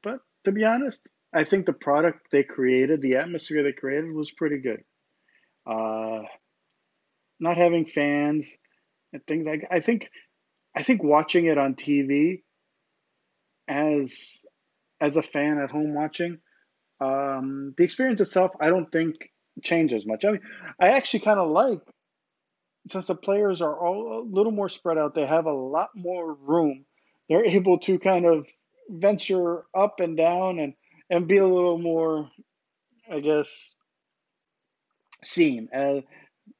[0.02, 4.32] but to be honest, I think the product they created, the atmosphere they created, was
[4.32, 4.82] pretty good.
[5.64, 6.22] Uh,
[7.38, 8.52] not having fans
[9.12, 10.08] and things like I think
[10.76, 12.42] I think watching it on TV
[13.68, 14.40] as
[15.00, 16.38] as a fan at home watching,
[17.00, 19.30] um, the experience itself, I don't think
[19.62, 20.24] changes much.
[20.24, 20.40] I mean,
[20.80, 21.80] I actually kind of like
[22.90, 25.14] since the players are all a little more spread out.
[25.14, 26.84] They have a lot more room.
[27.28, 28.46] They're able to kind of
[28.88, 30.74] venture up and down and
[31.10, 32.30] and be a little more,
[33.10, 33.74] I guess,
[35.22, 35.68] seen.
[35.72, 36.00] Uh,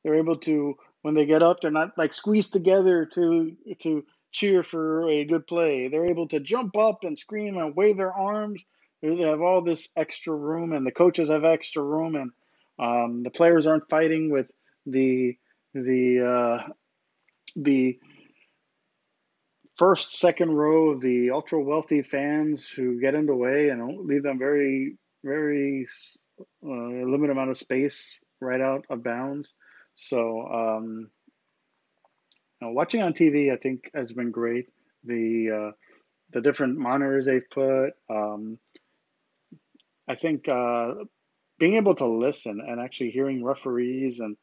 [0.02, 4.62] they're able to when they get up, they're not like squeezed together to to cheer
[4.62, 5.88] for a good play.
[5.88, 8.64] They're able to jump up and scream and wave their arms.
[9.02, 12.30] They have all this extra room, and the coaches have extra room, and
[12.78, 14.46] um, the players aren't fighting with
[14.86, 15.36] the
[15.74, 16.68] the uh,
[17.54, 17.98] the
[19.74, 24.22] first, second row of the ultra wealthy fans who get in the way and leave
[24.22, 25.86] them very, very
[26.40, 29.52] uh, limited amount of space right out of bounds.
[29.96, 31.10] So um,
[32.60, 34.68] watching on TV, I think, has been great.
[35.04, 35.72] The uh,
[36.32, 37.90] the different monitors they've put.
[38.10, 38.58] Um,
[40.08, 40.94] I think uh,
[41.58, 44.36] being able to listen and actually hearing referees and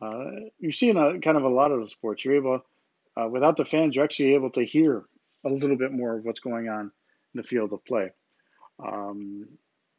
[0.00, 2.60] uh, you see in a kind of a lot of the sports, you're able
[3.16, 5.04] uh, without the fans, you're actually able to hear
[5.44, 6.90] a little bit more of what's going on in
[7.34, 8.10] the field of play.
[8.84, 9.48] Um,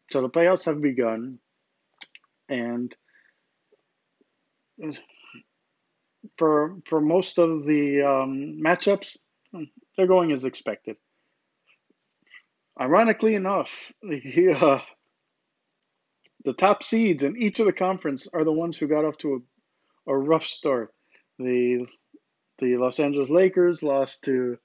[0.10, 1.40] so the playoffs have begun,
[2.48, 2.96] and
[6.38, 9.18] for for most of the um, matchups,
[9.98, 10.98] they're going as expected.
[12.80, 14.80] Ironically enough, the, uh,
[16.46, 19.44] the top seeds in each of the conference are the ones who got off to
[20.08, 20.94] a, a rough start.
[21.38, 21.88] The
[22.60, 24.58] the Los Angeles Lakers lost to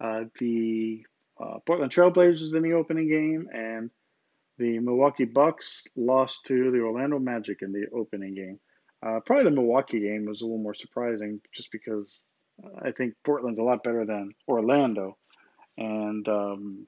[0.00, 1.04] uh, the
[1.40, 3.90] uh, Portland Trailblazers in the opening game, and
[4.58, 8.60] the Milwaukee Bucks lost to the Orlando Magic in the opening game.
[9.04, 12.24] Uh, probably the Milwaukee game was a little more surprising just because
[12.82, 15.18] I think Portland's a lot better than Orlando.
[15.76, 16.86] And um,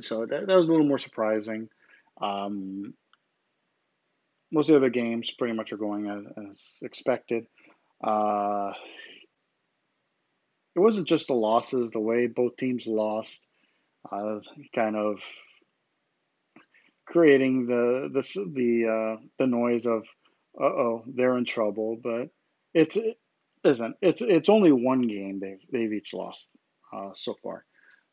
[0.00, 1.68] so that, that was a little more surprising.
[2.20, 2.94] Um,
[4.52, 7.46] most of the other games pretty much are going as, as expected.
[8.02, 8.72] Uh,
[10.76, 13.40] it wasn't just the losses, the way both teams lost,
[14.12, 14.40] uh,
[14.74, 15.22] kind of
[17.06, 20.04] creating the the the uh, the noise of
[20.60, 21.98] uh oh they're in trouble.
[22.02, 22.30] But
[22.72, 23.18] it's it
[23.64, 26.48] isn't it's it's only one game they've they've each lost
[26.92, 27.64] uh, so far.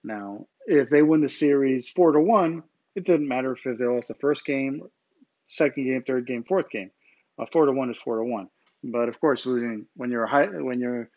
[0.04, 2.64] Now if they win the series four to one,
[2.96, 4.84] it doesn't matter if they lost the first game,
[5.50, 6.92] second game, third game, fourth game.
[7.40, 8.50] Uh, four to one is four to one.
[8.84, 11.10] But of course, losing when you're high, when you're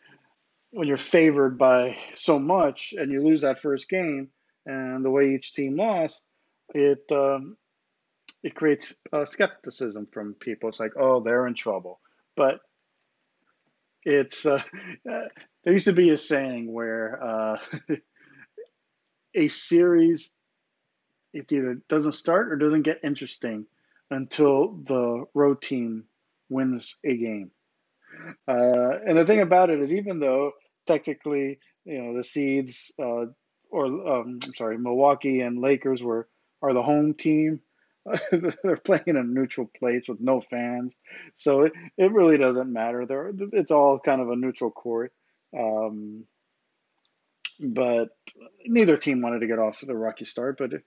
[0.71, 4.29] when you're favored by so much and you lose that first game
[4.65, 6.21] and the way each team lost,
[6.73, 7.57] it um,
[8.45, 10.69] it creates uh, skepticism from people.
[10.69, 11.99] It's like, oh, they're in trouble.
[12.35, 12.59] But
[14.03, 14.61] it's uh,
[15.03, 17.57] there used to be a saying where uh,
[19.35, 20.31] a series
[21.33, 23.65] it either doesn't start or doesn't get interesting
[24.11, 26.03] until the road team
[26.47, 27.49] wins a game.
[28.47, 30.51] Uh, and the thing about it is, even though
[30.85, 33.25] technically, you know, the seeds uh,
[33.71, 36.27] or um, I'm sorry, Milwaukee and Lakers were
[36.61, 37.61] are the home team.
[38.63, 40.93] they're playing in a neutral place with no fans,
[41.35, 43.05] so it, it really doesn't matter.
[43.05, 45.11] There, it's all kind of a neutral court.
[45.57, 46.25] Um,
[47.59, 48.09] but
[48.65, 50.57] neither team wanted to get off to the rocky start.
[50.57, 50.83] But it,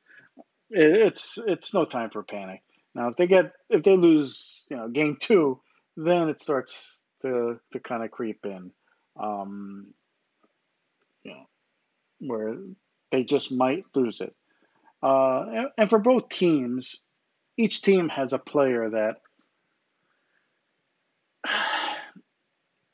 [0.71, 2.63] it's it's no time for panic.
[2.95, 5.61] Now, if they get if they lose, you know, game two,
[5.97, 8.71] then it starts to to kind of creep in,
[9.21, 9.89] um,
[11.23, 11.47] you know,
[12.21, 12.57] where
[13.11, 14.35] they just might lose it.
[15.03, 16.97] Uh, and, and for both teams,
[17.59, 19.17] each team has a player that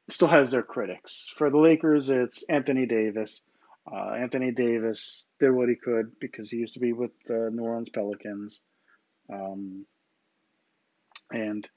[0.08, 1.30] still has their critics.
[1.36, 3.42] For the Lakers, it's Anthony Davis.
[3.90, 7.62] Uh, Anthony Davis did what he could because he used to be with the New
[7.62, 8.60] Orleans Pelicans.
[9.30, 9.84] Um,
[11.30, 11.68] and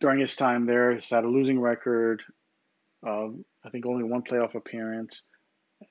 [0.00, 2.22] during his time there, he's had a losing record.
[3.06, 3.28] Uh,
[3.64, 5.22] I think only one playoff appearance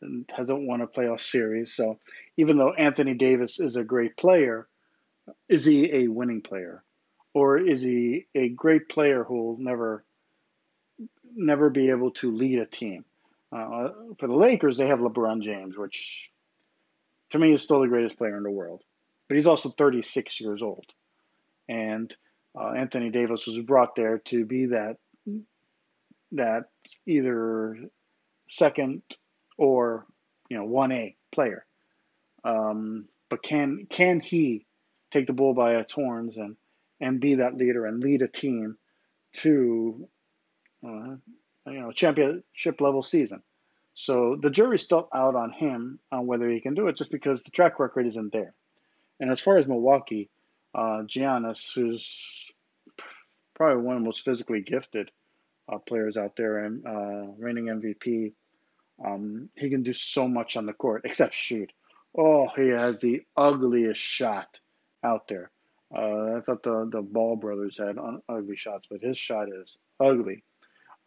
[0.02, 1.74] and hasn't won a playoff series.
[1.74, 2.00] So
[2.36, 4.68] even though Anthony Davis is a great player,
[5.50, 6.84] is he a winning player?
[7.34, 10.04] Or is he a great player who will never
[11.36, 13.06] never be able to lead a team?
[13.52, 16.30] Uh, for the Lakers, they have LeBron James, which
[17.30, 18.84] to me is still the greatest player in the world.
[19.28, 20.86] But he's also 36 years old.
[21.68, 22.14] And
[22.60, 24.98] uh, Anthony Davis was brought there to be that
[26.34, 26.66] that
[27.06, 27.78] either
[28.50, 29.02] second
[29.58, 30.06] or
[30.50, 31.66] you know one A player.
[32.44, 34.66] Um, but can can he
[35.12, 36.56] take the bull by its horns and
[37.00, 38.78] and be that leader and lead a team
[39.34, 40.08] to
[40.84, 41.16] uh,
[41.66, 43.42] you know championship level season?
[43.94, 47.44] So the jury's still out on him on whether he can do it, just because
[47.44, 48.54] the track record isn't there.
[49.20, 50.30] And as far as Milwaukee,
[50.76, 52.52] uh, Giannis, who's
[53.56, 55.10] probably one of the most physically gifted
[55.72, 58.34] uh, players out there and uh, reigning MVP.
[59.04, 61.72] Um, he can do so much on the court except shoot.
[62.16, 64.60] Oh, he has the ugliest shot
[65.04, 65.52] out there.
[65.96, 69.78] Uh, I thought the the Ball brothers had un- ugly shots, but his shot is
[70.00, 70.44] ugly.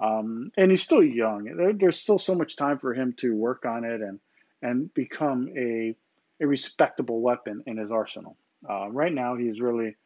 [0.01, 1.45] Um, and he's still young.
[1.45, 4.19] There, there's still so much time for him to work on it and
[4.63, 5.95] and become a
[6.41, 8.37] a respectable weapon in his arsenal.
[8.69, 9.97] Uh, right now, he's really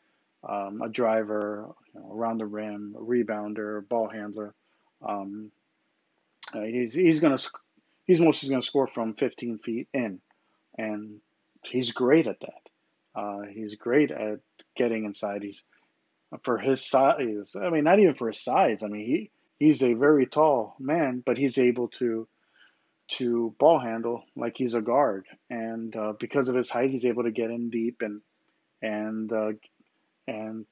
[0.48, 4.54] um, a driver, you know, around the rim, a rebounder, ball handler.
[5.06, 5.52] Um,
[6.52, 7.38] uh, he's he's gonna
[8.04, 10.20] he's mostly gonna score from 15 feet in,
[10.76, 11.20] and
[11.64, 12.63] he's great at that.
[13.14, 14.40] Uh, he's great at
[14.76, 15.42] getting inside.
[15.42, 15.62] He's
[16.42, 17.54] for his size.
[17.60, 18.82] I mean, not even for his size.
[18.82, 22.26] I mean, he he's a very tall man, but he's able to
[23.06, 27.24] to ball handle like he's a guard, and uh, because of his height, he's able
[27.24, 28.20] to get in deep and
[28.82, 29.52] and uh,
[30.26, 30.66] and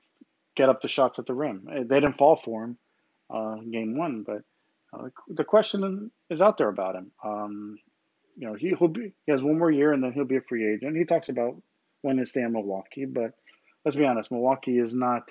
[0.55, 1.67] get up the shots at the rim.
[1.67, 2.79] They didn't fall for him
[3.31, 4.43] uh, game one, but
[4.93, 7.11] uh, the question is out there about him.
[7.25, 7.79] Um,
[8.37, 10.43] you know, he, will be he has one more year and then he'll be a
[10.43, 10.97] free agent.
[10.97, 11.57] He talks about
[12.03, 13.33] when to stay in Milwaukee, but
[13.85, 15.31] let's be honest, Milwaukee is not.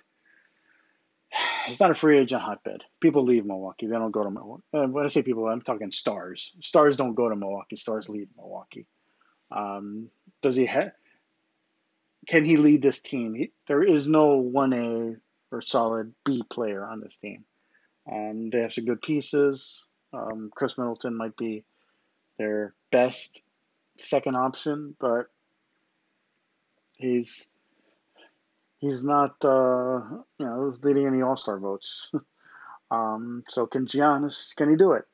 [1.67, 2.82] It's not a free agent hotbed.
[2.99, 3.86] People leave Milwaukee.
[3.86, 4.63] They don't go to Milwaukee.
[4.74, 6.51] Uh, when I say people, I'm talking stars.
[6.59, 7.76] Stars don't go to Milwaukee.
[7.76, 8.88] Stars leave Milwaukee.
[9.51, 10.09] Um,
[10.41, 10.91] does he have?
[12.28, 13.34] can he lead this team?
[13.34, 15.17] He, there is no 1A
[15.51, 17.43] or solid B player on this team.
[18.11, 19.86] Um, they have some good pieces.
[20.13, 21.63] Um, Khris Middleton might be
[22.38, 23.41] their best
[23.97, 25.28] second option, but
[27.02, 27.47] he's
[28.80, 30.02] he's not uh,
[30.39, 32.10] you know leading any All Star votes.
[32.91, 34.56] um, so can Giannis?
[34.56, 35.06] Can he do it?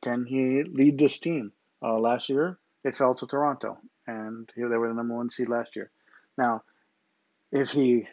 [0.00, 1.52] Can he lead this team?
[1.82, 5.48] Uh, last year it fell to Toronto, and here they were the number one seed
[5.48, 5.90] last year.
[6.36, 6.62] Now,
[7.50, 8.06] if he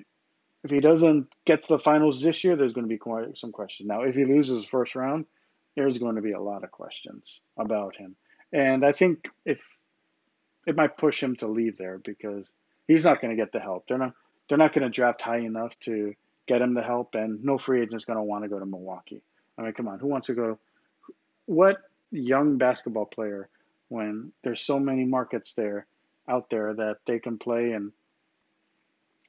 [0.63, 3.51] if he doesn't get to the finals this year, there's going to be quite some
[3.51, 3.88] questions.
[3.88, 5.26] Now, if he loses the first round,
[5.76, 8.15] there's going to be a lot of questions about him.
[8.51, 9.61] And I think if
[10.67, 12.45] it might push him to leave there because
[12.89, 13.87] he's not going to get the help.
[13.87, 14.13] They're not
[14.49, 16.15] they're not going to draft high enough to
[16.47, 18.65] get him the help, and no free agent is going to want to go to
[18.65, 19.21] Milwaukee.
[19.57, 20.57] I mean, come on, who wants to go?
[21.45, 21.77] What
[22.11, 23.47] young basketball player,
[23.87, 25.85] when there's so many markets there
[26.27, 27.91] out there that they can play and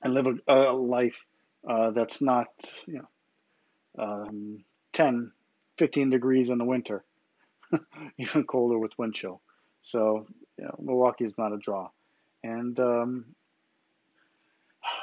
[0.02, 1.26] and live a, a life
[1.68, 2.48] uh, that's not
[2.86, 5.32] you know um, 10
[5.76, 7.04] 15 degrees in the winter
[8.18, 9.40] even colder with wind chill
[9.82, 10.26] so
[10.58, 11.88] you know, milwaukee is not a draw
[12.42, 13.24] and um,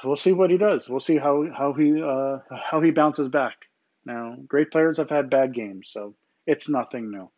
[0.08, 3.56] we'll see what he does we'll see how, how he uh, how he bounces back
[4.06, 7.30] now great players have had bad games so it's nothing new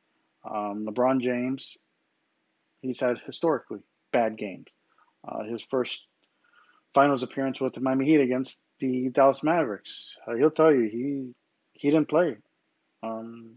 [0.50, 1.78] um, lebron james
[2.82, 3.80] he's had historically
[4.12, 4.68] bad games
[5.28, 6.06] uh, his first
[6.94, 10.18] finals appearance with the Miami Heat against the Dallas Mavericks.
[10.28, 11.34] Uh, he'll tell you he
[11.74, 12.38] he didn't play
[13.04, 13.56] um,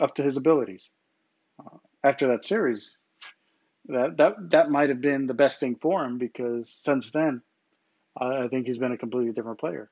[0.00, 0.90] up to his abilities.
[1.58, 2.96] Uh, after that series,
[3.86, 7.42] that that that might have been the best thing for him because since then,
[8.16, 9.90] I think he's been a completely different player.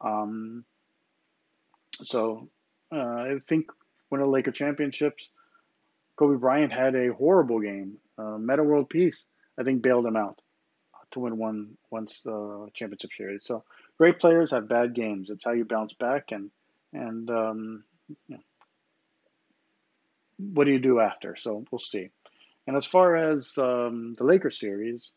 [0.00, 0.64] Um,
[2.04, 2.48] so
[2.92, 3.66] uh, I think
[4.08, 5.30] when the Laker championships
[6.16, 7.98] Kobe Bryant had a horrible game.
[8.18, 9.26] Uh, Metta World Peace,
[9.58, 10.40] I think, bailed him out
[11.12, 13.44] to win one once the championship series.
[13.44, 13.62] So
[13.98, 15.30] great players have bad games.
[15.30, 16.50] It's how you bounce back and
[16.92, 18.42] and um, you know,
[20.38, 21.36] what do you do after?
[21.36, 22.08] So we'll see.
[22.66, 25.12] And as far as um, the Lakers series,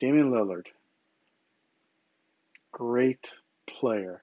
[0.00, 0.66] Damian Lillard,
[2.72, 3.30] great
[3.68, 4.22] player,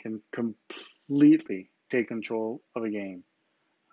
[0.00, 3.22] can completely take control of a game.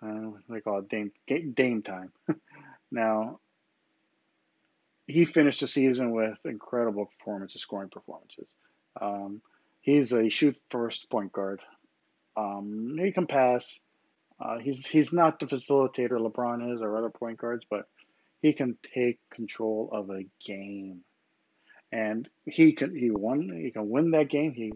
[0.02, 1.12] Uh, they call it Dame,
[1.54, 2.12] Dame time.
[2.90, 3.38] now,
[5.06, 8.54] he finished the season with incredible performances, scoring performances.
[9.00, 9.42] Um,
[9.80, 11.60] he's a shoot first point guard.
[12.36, 13.78] Um, he can pass.
[14.40, 17.86] Uh, he's he's not the facilitator LeBron is or other point guards, but
[18.40, 21.02] he can take control of a game,
[21.92, 24.52] and he can he won he can win that game.
[24.52, 24.72] He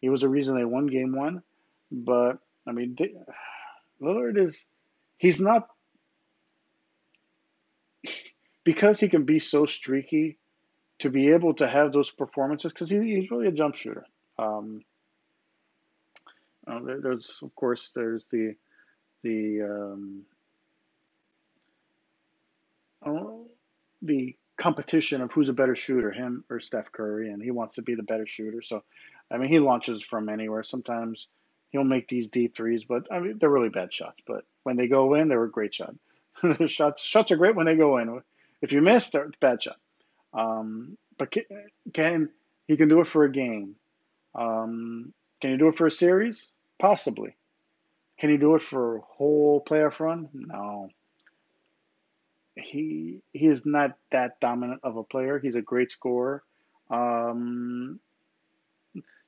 [0.00, 1.42] he was the reason they won game one,
[1.90, 3.12] but I mean they,
[4.02, 4.64] Lillard is
[5.16, 5.68] he's not
[8.64, 10.38] because he can be so streaky
[11.00, 14.04] to be able to have those performances because he, he's really a jump shooter.
[14.38, 14.82] Um,
[16.66, 18.54] uh, there's of course there's the
[19.22, 20.22] the um,
[23.04, 23.46] oh,
[24.02, 27.82] the competition of who's a better shooter, him or Steph Curry, and he wants to
[27.82, 28.62] be the better shooter.
[28.62, 28.84] So,
[29.30, 30.62] I mean, he launches from anywhere.
[30.62, 31.28] Sometimes
[31.70, 34.20] he'll make these deep threes, but I mean, they're really bad shots.
[34.26, 35.94] But when they go in, they're a great shot.
[36.68, 38.20] shots shots are great when they go in.
[38.60, 39.78] If you miss, they're bad shot.
[40.34, 41.34] Um, but
[41.92, 42.28] can
[42.68, 43.76] he can do it for a game?
[44.34, 46.48] Um, can he do it for a series?
[46.78, 47.34] Possibly.
[48.18, 50.28] Can he do it for a whole playoff run?
[50.34, 50.90] No.
[52.56, 55.38] He he is not that dominant of a player.
[55.38, 56.42] He's a great scorer.
[56.90, 58.00] Um,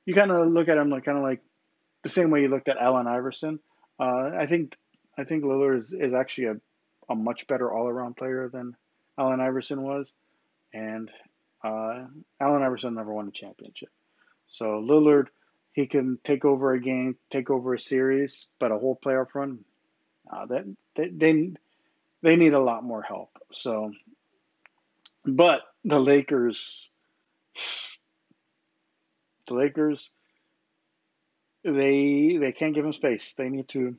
[0.05, 1.41] you kind of look at him like kind of like
[2.03, 3.59] the same way you looked at Allen Iverson.
[3.99, 4.75] Uh, I think
[5.17, 6.55] I think Lillard is, is actually a,
[7.09, 8.75] a much better all around player than
[9.17, 10.11] Allen Iverson was,
[10.73, 11.09] and
[11.63, 12.05] uh,
[12.41, 13.89] Allen Iverson never won a championship.
[14.47, 15.27] So Lillard,
[15.71, 19.59] he can take over a game, take over a series, but a whole playoff run,
[20.31, 21.51] uh, that they, they
[22.23, 23.29] they need a lot more help.
[23.51, 23.91] So,
[25.25, 26.89] but the Lakers,
[29.47, 30.09] the Lakers,
[31.63, 33.33] they they can't give him space.
[33.37, 33.95] They need to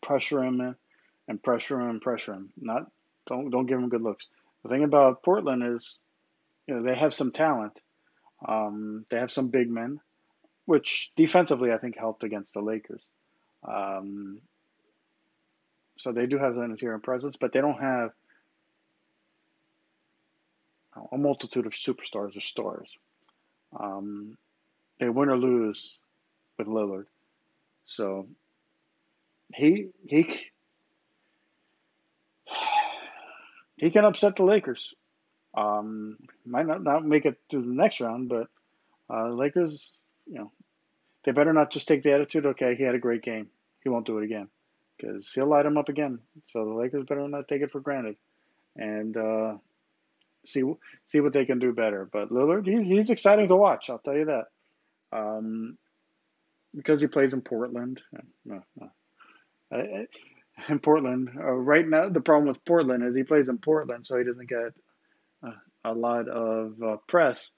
[0.00, 0.76] pressure him
[1.26, 2.50] and pressure him and pressure him.
[2.60, 2.90] Not
[3.26, 4.28] don't don't give him good looks.
[4.62, 5.98] The thing about Portland is,
[6.66, 7.78] you know, they have some talent.
[8.46, 10.00] Um, they have some big men,
[10.66, 13.02] which defensively I think helped against the Lakers.
[13.66, 14.40] Um,
[15.96, 18.10] so they do have an interior presence, but they don't have
[21.12, 22.96] a multitude of superstars or stars.
[23.78, 24.36] Um,
[24.98, 25.98] they win or lose
[26.58, 27.06] with Lillard.
[27.84, 28.28] So
[29.54, 30.50] he he
[33.76, 34.94] he can upset the Lakers.
[35.56, 38.48] Um, might not, not make it to the next round, but
[39.08, 39.92] uh, Lakers,
[40.26, 40.52] you know,
[41.24, 42.46] they better not just take the attitude.
[42.46, 43.48] Okay, he had a great game.
[43.84, 44.48] He won't do it again
[44.96, 46.18] because he'll light them up again.
[46.46, 48.16] So the Lakers better not take it for granted
[48.76, 49.54] and uh,
[50.44, 50.62] see
[51.06, 52.08] see what they can do better.
[52.10, 53.90] But Lillard, he, he's exciting to watch.
[53.90, 54.46] I'll tell you that.
[55.12, 55.78] Um,
[56.74, 58.00] because he plays in Portland.
[58.44, 60.06] No, no.
[60.68, 64.18] in Portland, uh, right now the problem with Portland is he plays in Portland, so
[64.18, 64.72] he doesn't get
[65.46, 65.52] uh,
[65.84, 67.50] a lot of uh, press.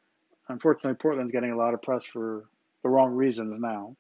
[0.49, 2.45] Unfortunately, Portland's getting a lot of press for
[2.83, 3.97] the wrong reasons now.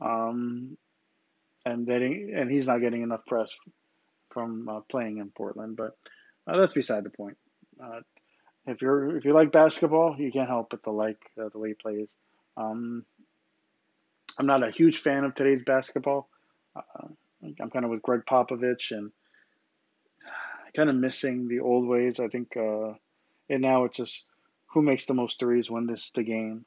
[0.00, 0.76] Um,
[1.66, 3.54] and getting and he's not getting enough press
[4.30, 5.76] from uh, playing in Portland.
[5.76, 5.96] But
[6.46, 7.36] uh, that's beside the point.
[7.82, 8.00] Uh,
[8.66, 11.70] if you're if you like basketball, you can't help but to like uh, the way
[11.70, 12.14] he plays.
[12.56, 13.04] Um,
[14.38, 16.28] I'm not a huge fan of today's basketball.
[16.74, 17.08] Uh,
[17.60, 19.10] I'm kind of with Gregg Popovich and
[20.74, 22.20] kind of missing the old ways.
[22.20, 22.92] I think, uh,
[23.50, 24.24] and now it's just
[24.72, 26.64] who makes the most threes when this the game.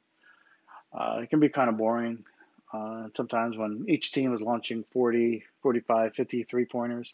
[1.22, 2.24] it can be kind of boring.
[2.72, 7.12] Uh, sometimes when each team is launching 40, 45, 50 three pointers.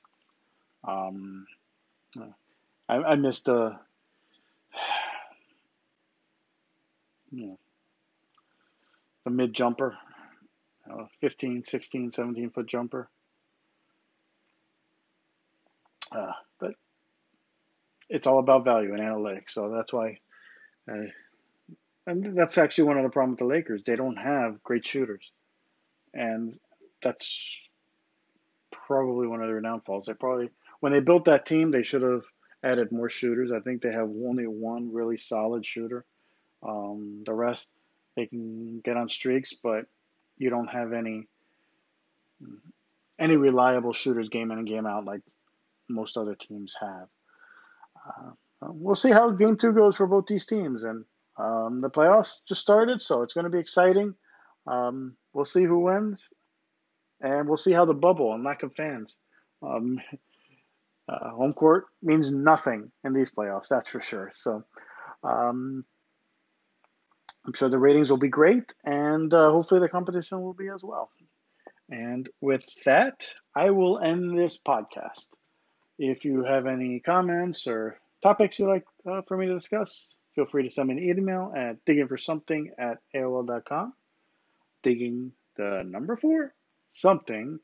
[0.84, 1.46] Um,
[2.88, 3.80] I, I missed a,
[7.30, 7.58] you know,
[9.30, 9.96] mid jumper,
[10.86, 13.08] you know, 15, 16, 17 foot jumper.
[16.12, 16.74] Uh, but
[18.10, 19.50] it's all about value and analytics.
[19.50, 20.20] So that's why,
[20.88, 21.06] uh,
[22.06, 23.82] and that's actually one of the problems with the Lakers.
[23.84, 25.32] They don't have great shooters
[26.16, 26.58] and
[27.02, 27.56] that's
[28.70, 30.06] probably one of their downfalls.
[30.06, 30.50] They probably
[30.80, 32.24] when they built that team, they should have
[32.62, 33.52] added more shooters.
[33.52, 36.04] I think they have only one really solid shooter.
[36.62, 37.70] Um, the rest
[38.16, 39.86] they can get on streaks, but
[40.38, 41.26] you don't have any
[43.18, 45.22] any reliable shooters game in and game out like
[45.88, 47.08] most other teams have.
[48.06, 48.30] Uh,
[48.62, 50.84] we'll see how game two goes for both these teams.
[50.84, 51.04] And
[51.38, 54.14] um, the playoffs just started, so it's going to be exciting.
[54.66, 56.28] Um, we'll see who wins,
[57.20, 59.16] and we'll see how the bubble and lack of fans.
[59.62, 60.00] Um,
[61.08, 64.30] uh, home court means nothing in these playoffs, that's for sure.
[64.34, 64.64] So
[65.22, 65.84] um,
[67.46, 70.82] I'm sure the ratings will be great, and uh, hopefully the competition will be as
[70.82, 71.10] well.
[71.88, 75.28] And with that, I will end this podcast.
[75.98, 80.46] If you have any comments or topics you'd like uh, for me to discuss, feel
[80.46, 83.94] free to send me an email at diggingforsomething at AOL.com.
[84.86, 86.54] Digging the number four,
[86.92, 87.58] something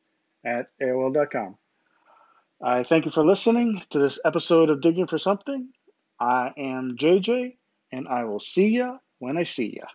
[0.45, 1.57] at AOL.com.
[2.61, 5.69] I thank you for listening to this episode of Digging for Something.
[6.19, 7.59] I am JJ,
[7.93, 9.87] and I will see ya when I see ya.